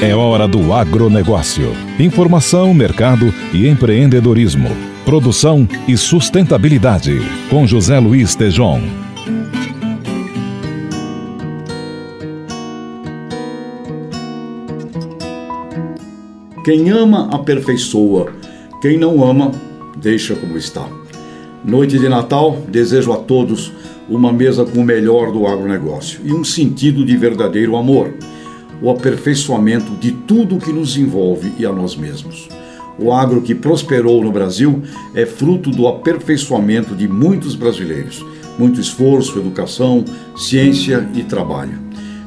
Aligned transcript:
É 0.00 0.14
hora 0.14 0.46
do 0.46 0.72
agronegócio. 0.72 1.72
Informação, 1.98 2.72
mercado 2.72 3.34
e 3.52 3.66
empreendedorismo. 3.66 4.68
Produção 5.04 5.68
e 5.88 5.96
sustentabilidade. 5.96 7.18
Com 7.50 7.66
José 7.66 7.98
Luiz 7.98 8.34
Tejon. 8.34 8.80
Quem 16.64 16.90
ama, 16.90 17.28
aperfeiçoa. 17.32 18.32
Quem 18.80 18.98
não 18.98 19.24
ama, 19.28 19.50
deixa 19.96 20.36
como 20.36 20.56
está. 20.56 20.86
Noite 21.64 21.98
de 21.98 22.08
Natal, 22.08 22.58
desejo 22.68 23.12
a 23.12 23.16
todos 23.16 23.72
uma 24.08 24.32
mesa 24.32 24.64
com 24.64 24.80
o 24.80 24.84
melhor 24.84 25.30
do 25.32 25.46
agronegócio 25.46 26.20
e 26.24 26.32
um 26.32 26.42
sentido 26.42 27.04
de 27.04 27.16
verdadeiro 27.16 27.76
amor, 27.76 28.14
o 28.80 28.90
aperfeiçoamento 28.90 29.92
de 29.96 30.12
tudo 30.12 30.56
o 30.56 30.58
que 30.58 30.72
nos 30.72 30.96
envolve 30.96 31.52
e 31.58 31.66
a 31.66 31.72
nós 31.72 31.96
mesmos. 31.96 32.48
O 32.98 33.12
agro 33.12 33.42
que 33.42 33.54
prosperou 33.54 34.22
no 34.24 34.32
Brasil 34.32 34.82
é 35.14 35.24
fruto 35.24 35.70
do 35.70 35.86
aperfeiçoamento 35.86 36.94
de 36.94 37.06
muitos 37.06 37.54
brasileiros, 37.54 38.24
muito 38.58 38.80
esforço, 38.80 39.38
educação, 39.38 40.04
ciência 40.36 41.08
e 41.14 41.22
trabalho. 41.22 41.78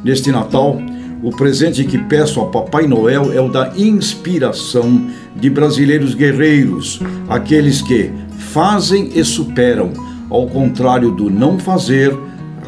Neste 0.04 0.32
Natal, 0.32 0.82
o 1.24 1.30
presente 1.32 1.84
que 1.84 1.98
peço 1.98 2.40
a 2.42 2.46
Papai 2.48 2.88
Noel 2.88 3.32
é 3.34 3.42
o 3.42 3.50
da 3.50 3.74
inspiração 3.78 5.08
de 5.36 5.50
brasileiros 5.50 6.16
guerreiros, 6.16 7.00
aqueles 7.28 7.82
que 7.82 8.10
fazem 8.38 9.12
e 9.14 9.24
superam 9.24 10.11
ao 10.32 10.48
contrário 10.48 11.12
do 11.12 11.30
não 11.30 11.60
fazer, 11.60 12.18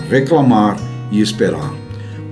reclamar 0.09 0.77
e 1.09 1.21
esperar. 1.21 1.73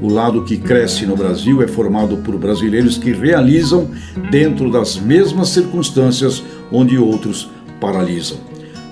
O 0.01 0.09
lado 0.09 0.43
que 0.43 0.57
cresce 0.57 1.05
no 1.05 1.15
Brasil 1.15 1.61
é 1.61 1.67
formado 1.67 2.17
por 2.17 2.37
brasileiros 2.37 2.97
que 2.97 3.13
realizam 3.13 3.89
dentro 4.29 4.69
das 4.69 4.97
mesmas 4.97 5.49
circunstâncias 5.49 6.43
onde 6.71 6.97
outros 6.97 7.49
paralisam. 7.79 8.37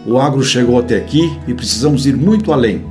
O 0.05 0.17
agro 0.17 0.41
chegou 0.41 0.79
até 0.79 0.97
aqui 0.97 1.29
e 1.45 1.53
precisamos 1.53 2.05
ir 2.05 2.15
muito 2.15 2.53
além. 2.53 2.85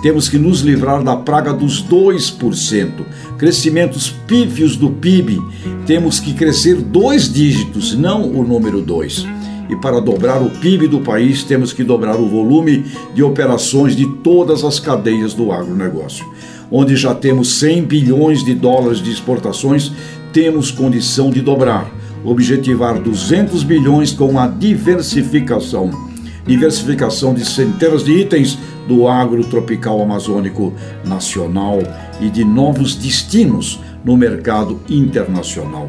Temos 0.00 0.28
que 0.28 0.38
nos 0.38 0.60
livrar 0.60 1.02
da 1.02 1.16
praga 1.16 1.52
dos 1.52 1.82
2%, 1.82 2.90
crescimentos 3.36 4.10
pífios 4.26 4.76
do 4.76 4.90
PIB. 4.90 5.40
Temos 5.86 6.20
que 6.20 6.34
crescer 6.34 6.76
dois 6.76 7.32
dígitos, 7.32 7.96
não 7.96 8.22
o 8.22 8.44
número 8.44 8.80
2 8.80 9.41
e 9.72 9.76
para 9.76 10.00
dobrar 10.00 10.42
o 10.42 10.50
PIB 10.50 10.86
do 10.86 11.00
país 11.00 11.42
temos 11.42 11.72
que 11.72 11.82
dobrar 11.82 12.16
o 12.16 12.28
volume 12.28 12.84
de 13.14 13.22
operações 13.22 13.96
de 13.96 14.06
todas 14.06 14.64
as 14.64 14.78
cadeias 14.78 15.32
do 15.32 15.50
agronegócio. 15.50 16.26
Onde 16.70 16.94
já 16.94 17.14
temos 17.14 17.58
100 17.58 17.84
bilhões 17.84 18.44
de 18.44 18.54
dólares 18.54 19.02
de 19.02 19.10
exportações, 19.10 19.90
temos 20.32 20.70
condição 20.70 21.30
de 21.30 21.40
dobrar, 21.40 21.90
objetivar 22.22 23.00
200 23.00 23.62
bilhões 23.62 24.12
com 24.12 24.38
a 24.38 24.46
diversificação. 24.46 25.90
Diversificação 26.46 27.32
de 27.32 27.46
centenas 27.46 28.04
de 28.04 28.12
itens 28.12 28.58
do 28.86 29.08
agro 29.08 29.44
tropical 29.44 30.02
amazônico 30.02 30.74
nacional 31.04 31.78
e 32.20 32.28
de 32.28 32.44
novos 32.44 32.94
destinos 32.94 33.80
no 34.04 34.16
mercado 34.16 34.80
internacional. 34.90 35.88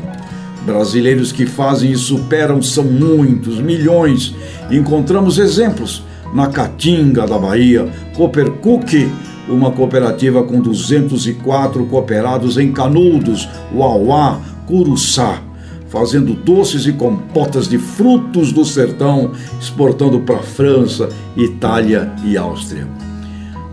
Brasileiros 0.65 1.31
que 1.31 1.45
fazem 1.45 1.91
e 1.91 1.97
superam 1.97 2.61
são 2.61 2.83
muitos, 2.85 3.59
milhões. 3.59 4.33
Encontramos 4.71 5.37
exemplos 5.37 6.03
na 6.33 6.47
Caatinga 6.47 7.27
da 7.27 7.37
Bahia, 7.37 7.91
Coopercook, 8.15 9.11
uma 9.47 9.71
cooperativa 9.71 10.41
com 10.43 10.61
204 10.61 11.85
cooperados 11.85 12.57
em 12.57 12.71
Canudos, 12.71 13.47
Uauá, 13.73 14.39
Curuçá, 14.65 15.41
fazendo 15.89 16.33
doces 16.33 16.87
e 16.87 16.93
compotas 16.93 17.67
de 17.67 17.77
frutos 17.77 18.51
do 18.51 18.63
sertão, 18.63 19.31
exportando 19.59 20.21
para 20.21 20.39
França, 20.39 21.09
Itália 21.35 22.11
e 22.25 22.37
Áustria. 22.37 22.87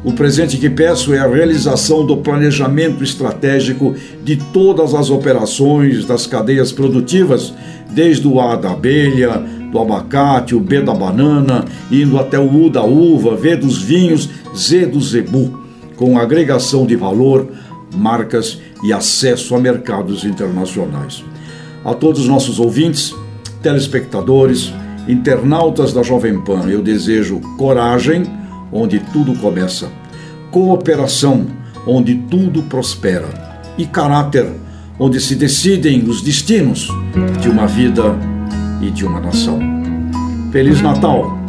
O 0.03 0.12
presente 0.15 0.56
que 0.56 0.71
peço 0.71 1.12
é 1.12 1.19
a 1.19 1.28
realização 1.28 2.06
do 2.06 2.16
planejamento 2.16 3.05
estratégico 3.05 3.94
de 4.25 4.37
todas 4.37 4.94
as 4.94 5.11
operações 5.11 6.06
das 6.06 6.27
cadeias 6.27 6.72
produtivas, 6.72 7.53
desde 7.91 8.27
o 8.27 8.41
A 8.41 8.56
da 8.56 8.72
abelha, 8.72 9.44
do 9.71 9.78
abacate, 9.78 10.55
o 10.55 10.60
B 10.60 10.81
da 10.81 10.94
banana, 10.94 11.66
indo 11.93 12.19
até 12.19 12.39
o 12.39 12.50
U 12.50 12.71
da 12.71 12.83
uva, 12.83 13.37
V 13.37 13.56
dos 13.56 13.83
vinhos, 13.83 14.31
Z 14.56 14.87
do 14.87 15.00
zebu, 15.03 15.60
com 15.97 16.19
agregação 16.19 16.87
de 16.87 16.97
valor, 16.97 17.49
marcas 17.94 18.59
e 18.83 18.94
acesso 18.94 19.55
a 19.55 19.60
mercados 19.60 20.25
internacionais. 20.25 21.22
A 21.84 21.93
todos 21.93 22.22
os 22.22 22.28
nossos 22.28 22.59
ouvintes, 22.59 23.15
telespectadores, 23.62 24.72
internautas 25.06 25.93
da 25.93 26.03
Jovem 26.03 26.41
Pan, 26.41 26.71
eu 26.71 26.81
desejo 26.81 27.39
coragem 27.59 28.40
onde 28.73 28.99
tudo 28.99 29.35
começa, 29.39 29.91
cooperação, 30.51 31.47
onde 31.87 32.15
tudo 32.15 32.63
prospera, 32.65 33.29
e 33.77 33.87
caráter, 33.87 34.47
onde 34.99 35.21
se 35.21 35.35
decidem 35.35 36.03
os 36.05 36.21
destinos 36.21 36.89
de 37.41 37.49
uma 37.49 37.67
vida 37.67 38.03
e 38.83 38.91
de 38.91 39.05
uma 39.05 39.21
nação. 39.21 39.59
Feliz 40.53 40.81
Natal! 40.83 41.40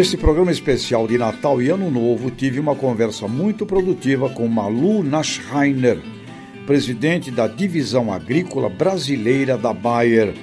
Neste 0.00 0.16
programa 0.16 0.50
especial 0.50 1.06
de 1.06 1.18
Natal 1.18 1.60
e 1.60 1.68
Ano 1.68 1.90
Novo, 1.90 2.30
tive 2.30 2.58
uma 2.58 2.74
conversa 2.74 3.28
muito 3.28 3.66
produtiva 3.66 4.30
com 4.30 4.48
Malu 4.48 5.02
Naschreiner, 5.02 6.00
presidente 6.66 7.30
da 7.30 7.46
Divisão 7.46 8.10
Agrícola 8.10 8.70
Brasileira 8.70 9.58
da 9.58 9.74
Bayer. 9.74 10.34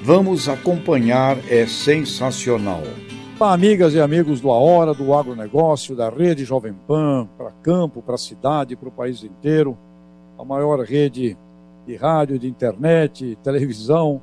Vamos 0.00 0.48
acompanhar, 0.48 1.36
é 1.50 1.66
sensacional. 1.66 2.84
Olá, 3.36 3.52
amigas 3.52 3.94
e 3.94 4.00
amigos 4.00 4.40
do 4.40 4.48
A 4.52 4.56
Hora 4.56 4.94
do 4.94 5.12
Agronegócio, 5.12 5.96
da 5.96 6.08
Rede 6.08 6.44
Jovem 6.44 6.72
Pan, 6.86 7.28
para 7.36 7.50
campo, 7.50 8.00
para 8.00 8.16
cidade, 8.16 8.76
para 8.76 8.90
o 8.90 8.92
país 8.92 9.24
inteiro, 9.24 9.76
a 10.38 10.44
maior 10.44 10.84
rede 10.84 11.36
de 11.84 11.96
rádio, 11.96 12.38
de 12.38 12.46
internet, 12.46 13.36
televisão 13.42 14.22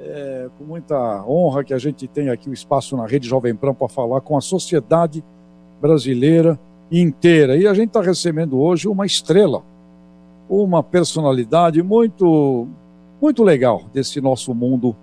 é, 0.00 0.48
com 0.56 0.64
muita 0.64 1.24
honra 1.26 1.64
que 1.64 1.74
a 1.74 1.78
gente 1.78 2.06
tem 2.06 2.28
aqui 2.28 2.48
o 2.48 2.52
espaço 2.52 2.96
na 2.96 3.06
Rede 3.06 3.28
Jovem 3.28 3.54
Pan 3.54 3.74
para 3.74 3.88
falar 3.88 4.20
com 4.20 4.36
a 4.36 4.40
sociedade 4.40 5.24
brasileira 5.80 6.58
inteira. 6.90 7.56
E 7.56 7.66
a 7.66 7.74
gente 7.74 7.88
está 7.88 8.00
recebendo 8.00 8.58
hoje 8.58 8.88
uma 8.88 9.04
estrela, 9.04 9.62
uma 10.48 10.82
personalidade 10.82 11.82
muito, 11.82 12.68
muito 13.20 13.42
legal 13.42 13.84
desse 13.92 14.20
nosso 14.20 14.54
mundo 14.54 14.94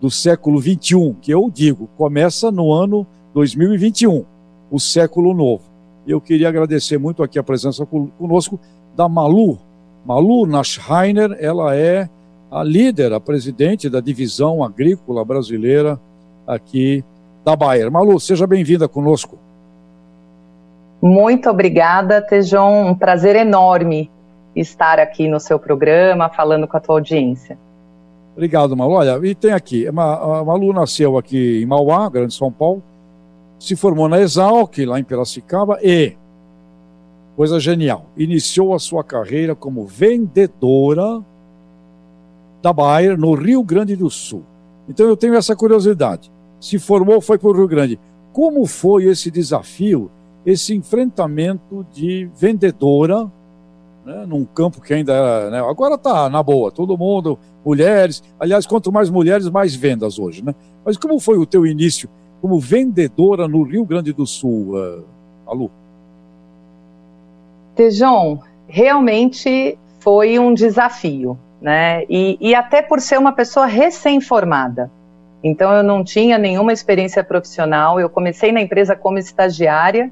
do 0.00 0.10
século 0.10 0.60
21, 0.60 1.14
que 1.14 1.32
eu 1.32 1.50
digo, 1.52 1.88
começa 1.96 2.50
no 2.50 2.72
ano 2.72 3.06
2021, 3.34 4.24
o 4.70 4.78
século 4.78 5.34
novo. 5.34 5.64
Eu 6.06 6.20
queria 6.20 6.48
agradecer 6.48 6.98
muito 6.98 7.22
aqui 7.22 7.38
a 7.38 7.42
presença 7.42 7.84
conosco 7.84 8.60
da 8.94 9.08
Malu. 9.08 9.58
Malu 10.04 10.46
Naschreiner, 10.46 11.36
ela 11.40 11.74
é 11.74 12.08
a 12.50 12.62
líder, 12.62 13.12
a 13.12 13.20
presidente 13.20 13.88
da 13.88 14.00
divisão 14.00 14.62
agrícola 14.62 15.24
brasileira 15.24 15.98
aqui 16.46 17.04
da 17.44 17.56
Bayer. 17.56 17.90
Malu, 17.90 18.18
seja 18.20 18.46
bem-vinda 18.46 18.88
conosco. 18.88 19.38
Muito 21.02 21.50
obrigada, 21.50 22.22
Tejon. 22.22 22.86
Um 22.86 22.94
prazer 22.94 23.36
enorme 23.36 24.10
estar 24.54 24.98
aqui 24.98 25.28
no 25.28 25.38
seu 25.38 25.58
programa, 25.58 26.28
falando 26.28 26.66
com 26.66 26.76
a 26.76 26.80
tua 26.80 26.96
audiência. 26.96 27.58
Obrigado, 28.34 28.76
Malu. 28.76 28.94
Olha, 28.94 29.18
e 29.26 29.34
tem 29.34 29.52
aqui, 29.52 29.86
a 29.86 29.92
Malu 29.92 30.72
nasceu 30.72 31.18
aqui 31.18 31.62
em 31.62 31.66
Mauá, 31.66 32.08
Grande 32.08 32.34
São 32.34 32.50
Paulo, 32.50 32.82
se 33.58 33.74
formou 33.74 34.08
na 34.08 34.20
Exalc, 34.20 34.78
lá 34.84 34.98
em 34.98 35.04
Piracicaba, 35.04 35.78
e, 35.82 36.14
coisa 37.34 37.58
genial, 37.58 38.06
iniciou 38.16 38.74
a 38.74 38.78
sua 38.78 39.02
carreira 39.02 39.54
como 39.54 39.86
vendedora 39.86 41.22
da 42.62 42.72
Bayer 42.72 43.18
no 43.18 43.34
Rio 43.34 43.62
Grande 43.62 43.96
do 43.96 44.10
Sul. 44.10 44.42
Então 44.88 45.06
eu 45.06 45.16
tenho 45.16 45.34
essa 45.34 45.54
curiosidade. 45.54 46.30
Se 46.60 46.78
formou, 46.78 47.20
foi 47.20 47.38
para 47.38 47.48
o 47.48 47.52
Rio 47.52 47.68
Grande. 47.68 47.98
Como 48.32 48.66
foi 48.66 49.04
esse 49.04 49.30
desafio, 49.30 50.10
esse 50.44 50.74
enfrentamento 50.74 51.86
de 51.92 52.28
vendedora, 52.36 53.30
né, 54.04 54.24
num 54.26 54.44
campo 54.44 54.80
que 54.80 54.94
ainda 54.94 55.12
era. 55.12 55.50
Né, 55.50 55.58
agora 55.60 55.96
está 55.96 56.30
na 56.30 56.42
boa, 56.42 56.70
todo 56.70 56.96
mundo, 56.96 57.38
mulheres. 57.64 58.22
Aliás, 58.38 58.66
quanto 58.66 58.92
mais 58.92 59.10
mulheres, 59.10 59.48
mais 59.48 59.74
vendas 59.74 60.18
hoje. 60.18 60.44
Né? 60.44 60.54
Mas 60.84 60.96
como 60.96 61.18
foi 61.18 61.36
o 61.36 61.46
teu 61.46 61.66
início 61.66 62.08
como 62.40 62.60
vendedora 62.60 63.48
no 63.48 63.62
Rio 63.62 63.84
Grande 63.84 64.12
do 64.12 64.26
Sul, 64.26 64.76
uh, 64.76 65.04
Alu? 65.46 65.70
Tejão, 67.74 68.40
realmente 68.68 69.76
foi 69.98 70.38
um 70.38 70.54
desafio, 70.54 71.36
né? 71.60 72.04
E, 72.08 72.36
e 72.40 72.54
até 72.54 72.82
por 72.82 73.00
ser 73.00 73.18
uma 73.18 73.32
pessoa 73.32 73.66
recém-formada. 73.66 74.90
Então, 75.42 75.72
eu 75.72 75.82
não 75.82 76.02
tinha 76.02 76.38
nenhuma 76.38 76.72
experiência 76.72 77.22
profissional. 77.22 78.00
Eu 78.00 78.10
comecei 78.10 78.52
na 78.52 78.60
empresa 78.60 78.96
como 78.96 79.18
estagiária, 79.18 80.10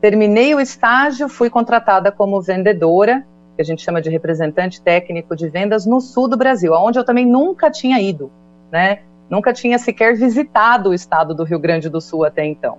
terminei 0.00 0.54
o 0.54 0.60
estágio, 0.60 1.28
fui 1.28 1.48
contratada 1.48 2.10
como 2.10 2.40
vendedora, 2.40 3.24
que 3.54 3.62
a 3.62 3.64
gente 3.64 3.82
chama 3.82 4.00
de 4.00 4.10
representante 4.10 4.80
técnico 4.80 5.36
de 5.36 5.48
vendas, 5.48 5.86
no 5.86 6.00
sul 6.00 6.26
do 6.26 6.36
Brasil, 6.36 6.72
onde 6.72 6.98
eu 6.98 7.04
também 7.04 7.26
nunca 7.26 7.70
tinha 7.70 8.00
ido, 8.00 8.30
né? 8.70 9.00
Nunca 9.28 9.52
tinha 9.52 9.78
sequer 9.78 10.16
visitado 10.16 10.90
o 10.90 10.94
estado 10.94 11.34
do 11.34 11.44
Rio 11.44 11.58
Grande 11.58 11.88
do 11.88 12.00
Sul 12.00 12.24
até 12.24 12.44
então. 12.44 12.78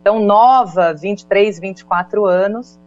Então, 0.00 0.18
nova, 0.20 0.92
23, 0.92 1.58
24 1.58 2.26
anos, 2.26 2.78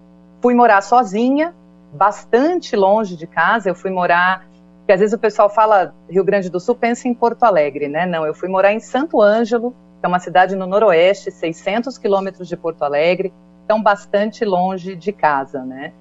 fui 0.41 0.53
morar 0.53 0.81
sozinha, 0.81 1.53
bastante 1.93 2.75
longe 2.75 3.15
de 3.15 3.25
casa. 3.25 3.69
Eu 3.69 3.75
fui 3.75 3.89
morar, 3.89 4.45
porque 4.87 4.93
às 4.93 5.01
vezes 5.01 5.13
o 5.13 5.19
pessoal 5.19 5.49
fala 5.49 5.93
Rio 6.09 6.23
Grande 6.23 6.49
do 6.49 6.61
Sul, 6.61 6.73
pensa 6.73 7.09
em 7.09 7.13
Porto 7.13 7.43
Alegre, 7.43 7.89
né? 7.89 8.05
Não, 8.05 8.25
eu 8.25 8.33
fui 8.33 8.47
morar 8.47 8.71
em 8.71 8.79
Santo 8.79 9.21
Ângelo, 9.21 9.71
que 9.99 10.05
é 10.05 10.07
uma 10.07 10.19
cidade 10.19 10.55
no 10.55 10.65
noroeste, 10.65 11.29
600 11.29 11.97
quilômetros 11.97 12.47
de 12.47 12.55
Porto 12.55 12.83
Alegre, 12.83 13.33
então 13.65 13.83
bastante 13.83 14.45
longe 14.45 14.95
de 14.95 15.11
casa, 15.11 15.65
né? 15.65 15.91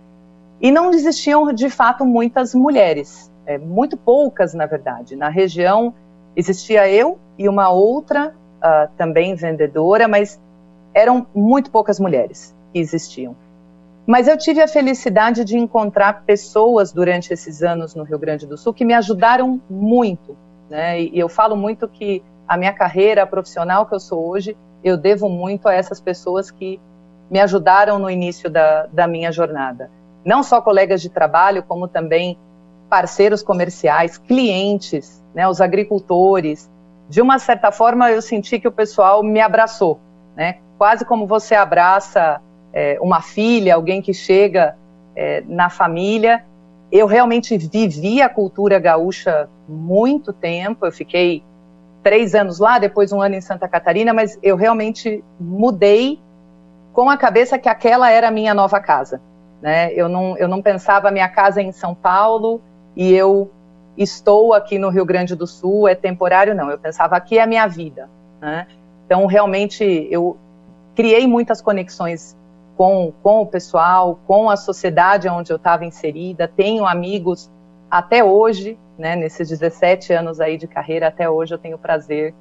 E 0.60 0.70
não 0.70 0.92
existiam, 0.92 1.52
de 1.52 1.68
fato, 1.68 2.06
muitas 2.06 2.54
mulheres, 2.54 3.28
é, 3.44 3.58
muito 3.58 3.96
poucas, 3.96 4.54
na 4.54 4.66
verdade. 4.66 5.16
Na 5.16 5.28
região, 5.28 5.92
Existia 6.36 6.86
eu 6.86 7.18
e 7.38 7.48
uma 7.48 7.70
outra 7.70 8.34
uh, 8.58 8.92
também 8.98 9.34
vendedora, 9.34 10.06
mas 10.06 10.38
eram 10.92 11.26
muito 11.34 11.70
poucas 11.70 11.98
mulheres 11.98 12.54
que 12.72 12.78
existiam. 12.78 13.34
Mas 14.06 14.28
eu 14.28 14.38
tive 14.38 14.62
a 14.62 14.68
felicidade 14.68 15.44
de 15.44 15.58
encontrar 15.58 16.22
pessoas 16.24 16.92
durante 16.92 17.32
esses 17.32 17.62
anos 17.62 17.94
no 17.94 18.04
Rio 18.04 18.18
Grande 18.18 18.46
do 18.46 18.56
Sul 18.56 18.72
que 18.72 18.84
me 18.84 18.94
ajudaram 18.94 19.60
muito. 19.68 20.36
Né? 20.70 21.02
E 21.02 21.18
eu 21.18 21.28
falo 21.28 21.56
muito 21.56 21.88
que 21.88 22.22
a 22.46 22.56
minha 22.56 22.72
carreira 22.72 23.24
a 23.24 23.26
profissional 23.26 23.84
que 23.84 23.94
eu 23.94 24.00
sou 24.00 24.28
hoje, 24.28 24.56
eu 24.84 24.96
devo 24.96 25.28
muito 25.28 25.68
a 25.68 25.74
essas 25.74 26.00
pessoas 26.00 26.50
que 26.50 26.80
me 27.28 27.40
ajudaram 27.40 27.98
no 27.98 28.08
início 28.08 28.48
da, 28.48 28.86
da 28.86 29.08
minha 29.08 29.32
jornada. 29.32 29.90
Não 30.24 30.44
só 30.44 30.60
colegas 30.60 31.02
de 31.02 31.08
trabalho, 31.08 31.64
como 31.64 31.88
também 31.88 32.38
parceiros 32.88 33.42
comerciais, 33.42 34.16
clientes, 34.16 35.20
né, 35.34 35.48
os 35.48 35.60
agricultores. 35.60 36.70
De 37.08 37.20
uma 37.20 37.40
certa 37.40 37.72
forma, 37.72 38.10
eu 38.12 38.22
senti 38.22 38.60
que 38.60 38.68
o 38.68 38.72
pessoal 38.72 39.24
me 39.24 39.40
abraçou, 39.40 39.98
né? 40.36 40.58
Quase 40.78 41.04
como 41.04 41.26
você 41.26 41.54
abraça 41.54 42.40
é, 42.76 42.98
uma 43.00 43.22
filha, 43.22 43.74
alguém 43.74 44.02
que 44.02 44.12
chega 44.12 44.76
é, 45.16 45.42
na 45.48 45.70
família. 45.70 46.44
Eu 46.92 47.06
realmente 47.06 47.56
vivi 47.56 48.20
a 48.20 48.28
cultura 48.28 48.78
gaúcha 48.78 49.48
muito 49.66 50.30
tempo. 50.30 50.84
Eu 50.84 50.92
fiquei 50.92 51.42
três 52.02 52.34
anos 52.34 52.58
lá, 52.58 52.78
depois 52.78 53.12
um 53.12 53.22
ano 53.22 53.34
em 53.34 53.40
Santa 53.40 53.66
Catarina, 53.66 54.12
mas 54.12 54.38
eu 54.42 54.56
realmente 54.56 55.24
mudei 55.40 56.20
com 56.92 57.08
a 57.08 57.16
cabeça 57.16 57.58
que 57.58 57.66
aquela 57.66 58.10
era 58.10 58.28
a 58.28 58.30
minha 58.30 58.52
nova 58.52 58.78
casa. 58.78 59.22
Né? 59.62 59.90
Eu, 59.94 60.06
não, 60.06 60.36
eu 60.36 60.46
não 60.46 60.60
pensava 60.60 61.10
minha 61.10 61.30
casa 61.30 61.62
em 61.62 61.72
São 61.72 61.94
Paulo 61.94 62.60
e 62.94 63.10
eu 63.10 63.50
estou 63.96 64.52
aqui 64.52 64.78
no 64.78 64.90
Rio 64.90 65.06
Grande 65.06 65.34
do 65.34 65.46
Sul, 65.46 65.88
é 65.88 65.94
temporário, 65.94 66.54
não. 66.54 66.70
Eu 66.70 66.78
pensava, 66.78 67.16
aqui 67.16 67.38
é 67.38 67.42
a 67.42 67.46
minha 67.46 67.66
vida. 67.66 68.10
Né? 68.38 68.66
Então, 69.06 69.24
realmente, 69.24 70.06
eu 70.10 70.36
criei 70.94 71.26
muitas 71.26 71.62
conexões 71.62 72.36
com, 72.76 73.12
com 73.22 73.42
o 73.42 73.46
pessoal, 73.46 74.18
com 74.26 74.50
a 74.50 74.56
sociedade 74.56 75.28
onde 75.28 75.52
eu 75.52 75.56
estava 75.56 75.84
inserida. 75.84 76.46
Tenho 76.46 76.86
amigos 76.86 77.50
até 77.90 78.22
hoje, 78.22 78.78
né, 78.98 79.16
nesses 79.16 79.48
17 79.48 80.12
anos 80.12 80.40
aí 80.40 80.58
de 80.58 80.66
carreira, 80.66 81.08
até 81.08 81.28
hoje 81.28 81.54
eu 81.54 81.58
tenho 81.58 81.76
o 81.76 81.78
prazer 81.78 82.34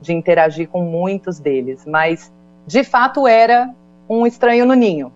de 0.00 0.12
interagir 0.12 0.68
com 0.68 0.82
muitos 0.82 1.38
deles. 1.38 1.84
Mas, 1.86 2.32
de 2.66 2.84
fato, 2.84 3.26
era 3.26 3.72
um 4.08 4.26
estranho 4.26 4.66
no 4.66 4.74
ninho. 4.74 5.12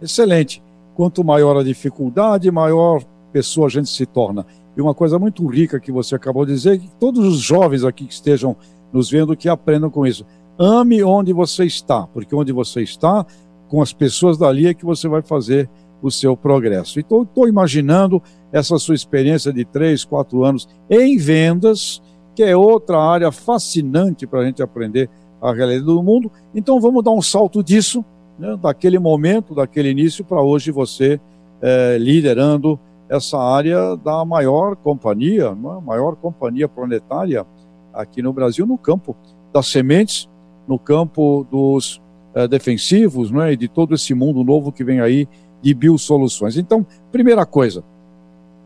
Excelente. 0.00 0.62
Quanto 0.94 1.24
maior 1.24 1.56
a 1.56 1.62
dificuldade, 1.62 2.50
maior 2.50 3.02
pessoa 3.32 3.66
a 3.66 3.70
gente 3.70 3.88
se 3.88 4.06
torna. 4.06 4.46
E 4.76 4.80
uma 4.80 4.94
coisa 4.94 5.18
muito 5.18 5.46
rica 5.46 5.80
que 5.80 5.92
você 5.92 6.14
acabou 6.14 6.44
de 6.44 6.52
dizer, 6.52 6.78
que 6.78 6.90
todos 6.98 7.26
os 7.26 7.38
jovens 7.38 7.84
aqui 7.84 8.06
que 8.06 8.12
estejam 8.12 8.56
nos 8.92 9.10
vendo, 9.10 9.36
que 9.36 9.48
aprendam 9.48 9.90
com 9.90 10.06
isso. 10.06 10.24
Ame 10.58 11.02
onde 11.02 11.32
você 11.32 11.64
está, 11.64 12.06
porque 12.06 12.34
onde 12.34 12.50
você 12.50 12.82
está, 12.82 13.26
com 13.68 13.82
as 13.82 13.92
pessoas 13.92 14.38
dali 14.38 14.66
é 14.66 14.74
que 14.74 14.84
você 14.84 15.08
vai 15.08 15.22
fazer 15.22 15.68
o 16.02 16.10
seu 16.10 16.36
progresso. 16.36 17.00
Então, 17.00 17.22
estou 17.22 17.48
imaginando 17.48 18.22
essa 18.52 18.78
sua 18.78 18.94
experiência 18.94 19.52
de 19.52 19.64
três, 19.64 20.04
quatro 20.04 20.44
anos 20.44 20.68
em 20.88 21.16
vendas, 21.16 22.02
que 22.34 22.42
é 22.42 22.56
outra 22.56 22.98
área 22.98 23.32
fascinante 23.32 24.26
para 24.26 24.40
a 24.40 24.44
gente 24.44 24.62
aprender 24.62 25.08
a 25.40 25.52
realidade 25.52 25.86
do 25.86 26.02
mundo. 26.02 26.30
Então, 26.54 26.80
vamos 26.80 27.02
dar 27.02 27.12
um 27.12 27.22
salto 27.22 27.62
disso, 27.62 28.04
né, 28.38 28.56
daquele 28.60 28.98
momento, 28.98 29.54
daquele 29.54 29.90
início, 29.90 30.24
para 30.24 30.42
hoje 30.42 30.70
você 30.70 31.20
é, 31.60 31.96
liderando 31.98 32.78
essa 33.08 33.38
área 33.38 33.96
da 33.96 34.24
maior 34.24 34.76
companhia, 34.76 35.46
é? 35.46 35.80
maior 35.84 36.16
companhia 36.16 36.68
planetária 36.68 37.46
aqui 37.92 38.20
no 38.20 38.32
Brasil, 38.32 38.66
no 38.66 38.76
campo 38.76 39.16
das 39.52 39.66
sementes, 39.68 40.28
no 40.66 40.78
campo 40.78 41.46
dos 41.50 42.02
é, 42.36 42.46
defensivos, 42.46 43.32
é? 43.32 43.52
e 43.52 43.56
de 43.56 43.66
todo 43.66 43.94
esse 43.94 44.14
mundo 44.14 44.44
novo 44.44 44.70
que 44.70 44.84
vem 44.84 45.00
aí 45.00 45.26
de 45.60 45.74
biosoluções. 45.74 46.56
Então, 46.56 46.86
primeira 47.10 47.44
coisa, 47.44 47.82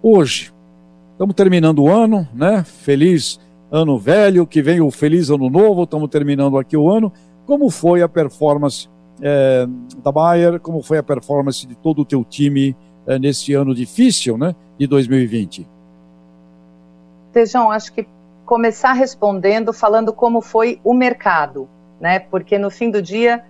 hoje, 0.03 0.53
estamos 1.13 1.35
terminando 1.35 1.79
o 1.79 1.89
ano, 1.89 2.29
né? 2.35 2.63
Feliz 2.65 3.41
ano 3.71 3.99
velho, 3.99 4.47
que 4.47 4.61
vem 4.61 4.81
o 4.81 4.91
feliz 4.91 5.31
ano 5.31 5.49
novo, 5.49 5.85
estamos 5.85 6.11
terminando 6.11 6.59
aqui 6.59 6.77
o 6.77 6.91
ano. 6.91 7.13
Como 7.47 7.71
foi 7.71 8.03
a 8.03 8.09
performance 8.09 8.89
é, 9.23 9.67
da 10.03 10.13
Bayer? 10.13 10.61
Como 10.61 10.83
foi 10.83 10.99
a 10.99 11.03
performance 11.03 11.67
de 11.67 11.75
todo 11.77 12.03
o 12.03 12.05
teu 12.05 12.25
time? 12.25 12.77
é, 13.07 13.19
nesse 13.19 13.55
ano 13.55 13.75
difícil, 13.75 14.37
né, 14.39 14.55
de 14.79 14.87
2020? 14.87 15.67
Tejão, 17.33 17.71
acho 17.71 17.93
que 17.93 18.07
começar 18.45 18.93
respondendo, 18.93 19.73
falando 19.73 20.13
como 20.13 20.41
foi 20.41 20.81
o 20.83 20.93
mercado, 20.93 21.69
né? 22.01 22.19
Porque 22.19 22.59
no 22.59 22.71
fim 22.71 22.91
do 22.91 23.01
dia, 23.01 23.45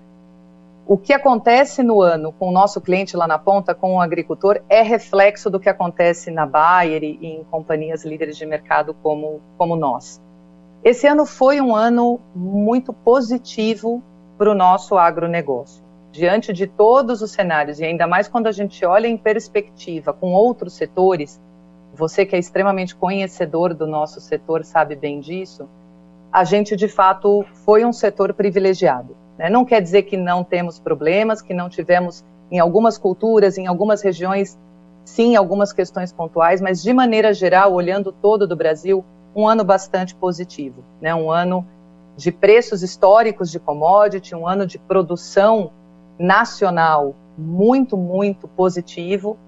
o 0.90 0.98
que 0.98 1.12
acontece 1.12 1.84
no 1.84 2.02
ano 2.02 2.32
com 2.32 2.48
o 2.48 2.52
nosso 2.52 2.80
cliente 2.80 3.16
lá 3.16 3.24
na 3.24 3.38
ponta, 3.38 3.72
com 3.76 3.94
o 3.94 4.00
agricultor, 4.00 4.60
é 4.68 4.82
reflexo 4.82 5.48
do 5.48 5.60
que 5.60 5.68
acontece 5.68 6.32
na 6.32 6.44
Bayer 6.44 7.04
e 7.04 7.16
em 7.22 7.44
companhias 7.44 8.04
líderes 8.04 8.36
de 8.36 8.44
mercado 8.44 8.92
como, 9.00 9.40
como 9.56 9.76
nós. 9.76 10.20
Esse 10.82 11.06
ano 11.06 11.24
foi 11.24 11.60
um 11.60 11.76
ano 11.76 12.18
muito 12.34 12.92
positivo 12.92 14.02
para 14.36 14.50
o 14.50 14.54
nosso 14.54 14.98
agronegócio 14.98 15.80
diante 16.10 16.52
de 16.52 16.66
todos 16.66 17.22
os 17.22 17.30
cenários, 17.30 17.78
e 17.78 17.84
ainda 17.84 18.08
mais 18.08 18.26
quando 18.26 18.48
a 18.48 18.52
gente 18.52 18.84
olha 18.84 19.06
em 19.06 19.16
perspectiva 19.16 20.12
com 20.12 20.32
outros 20.32 20.72
setores, 20.72 21.40
você 21.94 22.26
que 22.26 22.34
é 22.34 22.38
extremamente 22.40 22.96
conhecedor 22.96 23.74
do 23.74 23.86
nosso 23.86 24.20
setor 24.20 24.64
sabe 24.64 24.96
bem 24.96 25.20
disso, 25.20 25.68
a 26.32 26.42
gente 26.42 26.74
de 26.74 26.88
fato 26.88 27.44
foi 27.64 27.84
um 27.84 27.92
setor 27.92 28.34
privilegiado. 28.34 29.20
Né? 29.40 29.48
Não 29.48 29.64
quer 29.64 29.80
dizer 29.80 30.02
que 30.02 30.18
não 30.18 30.44
temos 30.44 30.78
problemas, 30.78 31.40
que 31.40 31.54
não 31.54 31.70
tivemos 31.70 32.22
em 32.50 32.58
algumas 32.58 32.98
culturas, 32.98 33.56
em 33.56 33.66
algumas 33.66 34.02
regiões, 34.02 34.58
sim, 35.02 35.34
algumas 35.34 35.72
questões 35.72 36.12
pontuais, 36.12 36.60
mas 36.60 36.82
de 36.82 36.92
maneira 36.92 37.32
geral, 37.32 37.72
olhando 37.72 38.12
todo 38.12 38.46
do 38.46 38.54
Brasil, 38.54 39.02
um 39.34 39.48
ano 39.48 39.64
bastante 39.64 40.14
positivo, 40.14 40.84
né? 41.00 41.14
um 41.14 41.30
ano 41.30 41.66
de 42.18 42.30
preços 42.30 42.82
históricos 42.82 43.50
de 43.50 43.58
commodity, 43.58 44.34
um 44.34 44.46
ano 44.46 44.66
de 44.66 44.78
produção 44.78 45.70
nacional 46.18 47.14
muito, 47.38 47.96
muito 47.96 48.46
positivo. 48.46 49.38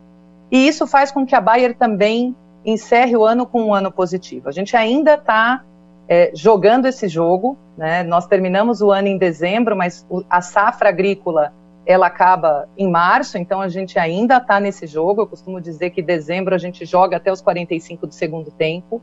E 0.50 0.66
isso 0.66 0.86
faz 0.86 1.12
com 1.12 1.26
que 1.26 1.34
a 1.34 1.40
Bayer 1.40 1.76
também 1.76 2.34
encerre 2.64 3.14
o 3.14 3.26
ano 3.26 3.44
com 3.44 3.64
um 3.64 3.74
ano 3.74 3.92
positivo. 3.92 4.48
A 4.48 4.52
gente 4.52 4.74
ainda 4.74 5.14
está 5.14 5.62
é, 6.08 6.30
jogando 6.34 6.86
esse 6.86 7.08
jogo. 7.08 7.56
Né? 7.76 8.02
Nós 8.02 8.26
terminamos 8.26 8.80
o 8.80 8.90
ano 8.90 9.08
em 9.08 9.18
dezembro, 9.18 9.76
mas 9.76 10.06
o, 10.08 10.24
a 10.28 10.40
safra 10.40 10.88
agrícola 10.88 11.52
ela 11.84 12.06
acaba 12.06 12.68
em 12.78 12.88
março, 12.88 13.36
então 13.36 13.60
a 13.60 13.68
gente 13.68 13.98
ainda 13.98 14.36
está 14.36 14.60
nesse 14.60 14.86
jogo. 14.86 15.22
Eu 15.22 15.26
costumo 15.26 15.60
dizer 15.60 15.90
que 15.90 16.00
dezembro 16.00 16.54
a 16.54 16.58
gente 16.58 16.84
joga 16.84 17.16
até 17.16 17.32
os 17.32 17.40
45 17.40 18.06
do 18.06 18.14
segundo 18.14 18.50
tempo. 18.52 19.02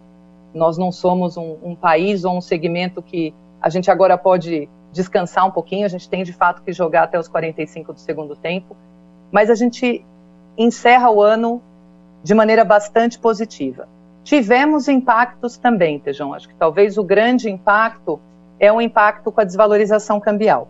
Nós 0.54 0.78
não 0.78 0.92
somos 0.92 1.36
um, 1.36 1.58
um 1.62 1.76
país 1.76 2.24
ou 2.24 2.38
um 2.38 2.42
segmento 2.42 3.02
que 3.02 3.34
a 3.62 3.70
gente 3.70 3.92
agora 3.92 4.18
pode 4.18 4.70
descansar 4.92 5.46
um 5.46 5.52
pouquinho, 5.52 5.86
a 5.86 5.90
gente 5.90 6.10
tem 6.10 6.24
de 6.24 6.34
fato 6.34 6.64
que 6.64 6.72
jogar 6.72 7.04
até 7.04 7.20
os 7.20 7.28
45 7.28 7.94
do 7.94 8.00
segundo 8.00 8.36
tempo, 8.36 8.76
mas 9.32 9.50
a 9.50 9.56
gente 9.56 10.04
encerra 10.58 11.12
o 11.12 11.22
ano 11.22 11.62
de 12.24 12.34
maneira 12.34 12.66
bastante 12.66 13.20
positiva. 13.20 13.88
Tivemos 14.24 14.88
impactos 14.88 15.58
também, 15.58 16.00
Tejão. 16.00 16.34
Acho 16.34 16.48
que 16.48 16.56
talvez 16.56 16.98
o 16.98 17.04
grande 17.04 17.50
impacto 17.50 18.20
é 18.60 18.72
o 18.72 18.82
impacto 18.82 19.32
com 19.32 19.42
a 19.42 19.44
desvalorização 19.44 20.20
cambial. 20.20 20.68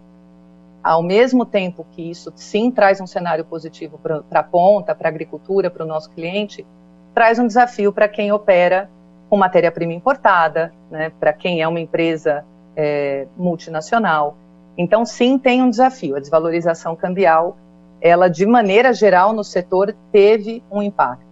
Ao 0.82 1.04
mesmo 1.04 1.46
tempo 1.46 1.86
que 1.92 2.10
isso 2.10 2.32
sim 2.36 2.72
traz 2.72 3.02
um 3.02 3.08
cenário 3.08 3.44
positivo 3.44 4.00
para 4.00 4.40
a 4.40 4.44
ponta, 4.44 4.96
para 4.96 5.10
a 5.10 5.12
agricultura, 5.12 5.70
para 5.70 5.84
o 5.84 5.88
nosso 5.88 6.10
cliente, 6.12 6.66
traz 7.14 7.38
um 7.38 7.48
desafio 7.48 7.92
para 7.92 8.08
quem 8.08 8.32
opera 8.32 8.90
com 9.30 9.38
matéria-prima 9.38 9.94
importada, 9.94 10.74
né, 10.90 11.12
para 11.20 11.34
quem 11.34 11.62
é 11.62 11.68
uma 11.68 11.80
empresa 11.80 12.46
é, 12.76 13.28
multinacional. 13.38 14.38
Então, 14.78 15.06
sim, 15.06 15.38
tem 15.38 15.62
um 15.62 15.70
desafio. 15.70 16.16
A 16.16 16.20
desvalorização 16.20 16.96
cambial, 16.96 17.58
ela, 18.02 18.30
de 18.30 18.46
maneira 18.46 18.94
geral, 18.94 19.34
no 19.34 19.44
setor, 19.44 19.94
teve 20.12 20.64
um 20.72 20.82
impacto. 20.82 21.29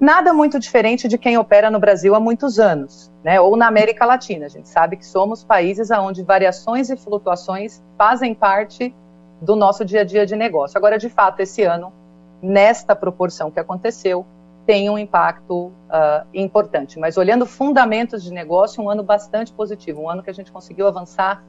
Nada 0.00 0.32
muito 0.32 0.60
diferente 0.60 1.08
de 1.08 1.18
quem 1.18 1.36
opera 1.36 1.70
no 1.70 1.80
Brasil 1.80 2.14
há 2.14 2.20
muitos 2.20 2.60
anos, 2.60 3.10
né, 3.24 3.40
ou 3.40 3.56
na 3.56 3.66
América 3.66 4.04
Latina. 4.06 4.46
A 4.46 4.48
gente 4.48 4.68
sabe 4.68 4.96
que 4.96 5.04
somos 5.04 5.42
países 5.42 5.90
onde 5.90 6.22
variações 6.22 6.88
e 6.88 6.96
flutuações 6.96 7.82
fazem 7.96 8.32
parte 8.32 8.94
do 9.42 9.56
nosso 9.56 9.84
dia 9.84 10.02
a 10.02 10.04
dia 10.04 10.24
de 10.24 10.36
negócio. 10.36 10.78
Agora, 10.78 10.98
de 10.98 11.08
fato, 11.08 11.40
esse 11.40 11.64
ano, 11.64 11.92
nesta 12.40 12.94
proporção 12.94 13.50
que 13.50 13.58
aconteceu, 13.58 14.24
tem 14.64 14.88
um 14.88 14.98
impacto 14.98 15.66
uh, 15.66 16.26
importante. 16.32 16.98
Mas 16.98 17.16
olhando 17.16 17.46
fundamentos 17.46 18.22
de 18.22 18.32
negócio, 18.32 18.82
um 18.82 18.90
ano 18.90 19.02
bastante 19.02 19.52
positivo, 19.52 20.02
um 20.02 20.10
ano 20.10 20.22
que 20.22 20.30
a 20.30 20.34
gente 20.34 20.52
conseguiu 20.52 20.86
avançar 20.86 21.42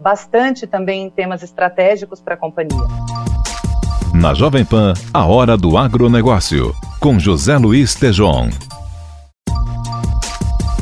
bastante 0.00 0.66
também 0.66 1.02
em 1.02 1.10
temas 1.10 1.42
estratégicos 1.42 2.20
para 2.20 2.34
a 2.34 2.36
companhia. 2.36 2.80
Na 4.14 4.32
Jovem 4.32 4.64
Pan, 4.64 4.94
a 5.12 5.26
hora 5.26 5.56
do 5.56 5.76
agronegócio, 5.76 6.74
com 7.00 7.18
José 7.18 7.56
Luiz 7.56 7.94
Tejon. 7.94 8.50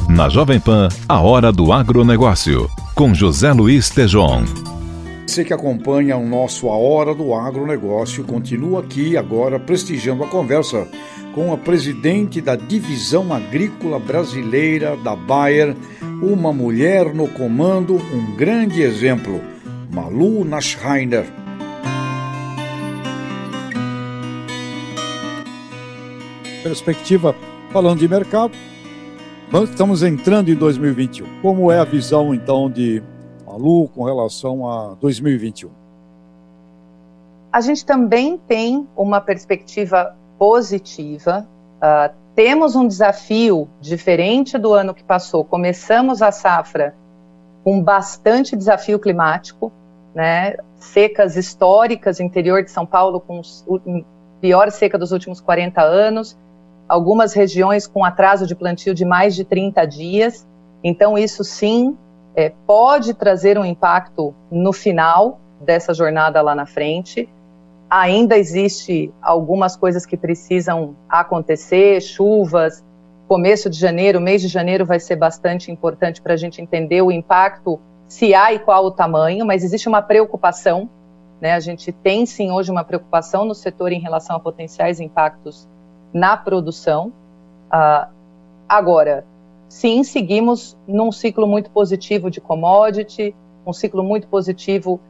Na 0.09 0.29
Jovem 0.29 0.59
Pan, 0.59 0.89
a 1.09 1.21
hora 1.21 1.53
do 1.53 1.73
agronegócio, 1.73 2.69
com 2.93 3.15
José 3.15 3.53
Luiz 3.53 3.89
Tejon. 3.89 4.43
Você 5.25 5.45
que 5.45 5.55
acompanha 5.55 6.17
o 6.17 6.27
nosso 6.27 6.69
A 6.71 6.77
Hora 6.77 7.15
do 7.15 7.33
Agronegócio 7.33 8.25
continua 8.25 8.81
aqui 8.81 9.17
agora 9.17 9.61
prestigiando 9.61 10.25
a 10.25 10.27
conversa 10.27 10.89
com 11.35 11.53
a 11.53 11.57
presidente 11.57 12.41
da 12.41 12.57
Divisão 12.57 13.33
Agrícola 13.33 14.01
Brasileira 14.01 14.97
da 14.97 15.15
Bayer, 15.15 15.77
uma 16.21 16.53
mulher 16.53 17.15
no 17.15 17.29
comando, 17.29 17.95
um 17.95 18.35
grande 18.35 18.83
exemplo, 18.83 19.41
Malu 19.93 20.45
Naschreiner. 20.45 21.48
Perspectiva, 26.63 27.35
falando 27.71 28.01
de 28.01 28.09
mercado, 28.09 28.53
estamos 29.65 30.03
entrando 30.03 30.51
em 30.51 30.55
2021. 30.55 31.41
Como 31.41 31.71
é 31.71 31.79
a 31.79 31.85
visão, 31.85 32.35
então, 32.35 32.69
de 32.69 33.03
Malu 33.47 33.89
com 33.89 34.05
relação 34.05 34.69
a 34.69 34.95
2021? 35.01 35.71
A 37.53 37.61
gente 37.61 37.87
também 37.87 38.37
tem 38.37 38.87
uma 38.97 39.21
perspectiva 39.21 40.17
positiva. 40.39 41.47
Uh, 41.77 42.13
temos 42.35 42.75
um 42.77 42.87
desafio 42.87 43.69
diferente 43.81 44.59
do 44.59 44.75
ano 44.75 44.93
que 44.93 45.03
passou. 45.03 45.45
Começamos 45.45 46.23
a 46.23 46.31
safra 46.33 46.95
com 47.65 47.83
bastante 47.83 48.57
desafio 48.57 48.99
climático, 48.99 49.73
né? 50.15 50.57
Secas 50.77 51.37
históricas, 51.37 52.21
interior 52.21 52.63
de 52.65 52.71
São 52.71 52.85
Paulo 52.85 53.21
com 53.21 53.41
a 53.41 54.41
pior 54.41 54.71
seca 54.71 54.99
dos 54.99 55.13
últimos 55.13 55.41
40 55.41 55.83
anos, 55.83 56.37
algumas 56.89 57.33
regiões 57.35 57.87
com 57.87 58.05
atraso 58.05 58.47
de 58.47 58.55
plantio 58.55 58.95
de 58.95 59.05
mais 59.05 59.35
de 59.35 59.45
30 59.45 59.85
dias. 59.87 60.47
Então, 60.83 61.19
isso 61.19 61.45
sim 61.45 61.97
é, 62.35 62.53
pode 62.67 63.15
trazer 63.15 63.59
um 63.59 63.65
impacto 63.65 64.35
no 64.51 64.73
final 64.73 65.41
dessa 65.61 65.93
jornada 65.93 66.41
lá 66.41 66.55
na 66.55 66.67
frente 66.67 67.29
ainda 67.91 68.37
existe 68.37 69.13
algumas 69.23 69.77
coisas 69.77 70.05
que 70.05 70.17
precisam 70.17 70.95
acontecer, 71.09 72.01
chuvas, 72.03 72.85
começo 73.27 73.71
de 73.71 73.79
janeiro, 73.79 74.21
mês 74.21 74.43
de 74.43 74.49
janeiro 74.49 74.85
vai 74.85 75.01
ser 75.01 75.17
bastante 75.17 75.71
importante 75.71 76.21
para 76.21 76.35
a 76.35 76.37
gente 76.37 76.61
entender 76.61 77.03
o 77.03 77.11
impacto, 77.11 77.81
se 78.07 78.35
há 78.35 78.53
e 78.53 78.59
qual 78.59 78.87
o 78.87 78.91
tamanho, 78.91 79.45
mas 79.45 79.65
existe 79.65 79.89
uma 79.89 80.03
preocupação, 80.03 80.89
né? 81.41 81.53
A 81.53 81.61
gente 81.61 81.93
tem 81.93 82.25
sim 82.25 82.51
hoje 82.51 82.71
uma 82.71 82.85
preocupação 82.85 83.45
no 83.45 83.55
setor 83.55 83.93
em 83.93 84.01
relação 84.01 84.37
a 84.37 84.41
potenciais 84.41 84.99
impactos 84.99 85.69
na 86.13 86.37
produção. 86.37 87.13
Uh, 87.73 88.09
agora, 88.69 89.25
sim, 89.69 90.03
seguimos 90.03 90.77
num 90.87 91.13
ciclo 91.13 91.47
muito 91.47 91.71
positivo 91.71 92.31
de 92.31 92.41
commodity, 92.41 93.35
um 93.67 93.73
ciclo 93.73 94.03
muito 94.03 94.27
positivo 94.29 95.01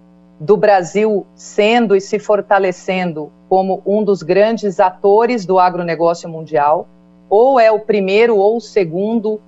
do 0.41 0.57
Brasil 0.57 1.27
sendo 1.35 1.97
e 1.97 2.01
se 2.01 2.19
fortalecendo 2.19 3.33
como 3.49 3.83
um 3.85 4.05
dos 4.05 4.23
grandes 4.23 4.79
atores 4.79 5.45
do 5.45 5.59
agronegócio 5.59 6.29
mundial, 6.29 6.87
ou 7.29 7.59
é 7.59 7.71
o 7.71 7.81
primeiro 7.81 8.37
ou 8.37 8.57
o 8.57 8.61
segundo 8.61 9.41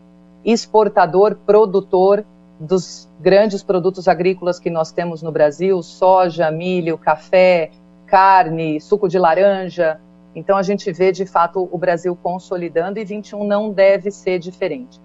exportador, 0.45 1.37
produtor 1.47 2.25
dos 2.59 3.09
grandes 3.21 3.63
produtos 3.63 4.07
agrícolas 4.07 4.59
que 4.59 4.71
nós 4.71 4.93
temos 4.93 5.23
no 5.23 5.33
Brasil: 5.33 5.83
soja, 5.83 6.51
milho, 6.51 6.99
café, 6.99 7.71
carne, 8.07 8.81
suco 8.81 9.09
de 9.09 9.19
laranja. 9.19 10.01
Então 10.35 10.57
a 10.57 10.63
gente 10.63 10.93
vê 10.93 11.11
de 11.13 11.27
fato 11.27 11.69
o 11.71 11.79
Brasil 11.79 12.17
consolidando 12.23 12.99
e 12.99 13.05
21 13.05 13.45
não 13.45 13.71
deve 13.71 14.11
ser 14.11 14.39
diferente. 14.39 15.01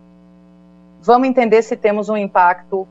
Vamos 1.02 1.28
entender 1.28 1.62
se 1.62 1.76
temos 1.76 2.10
um 2.10 2.18
impacto 2.18 2.88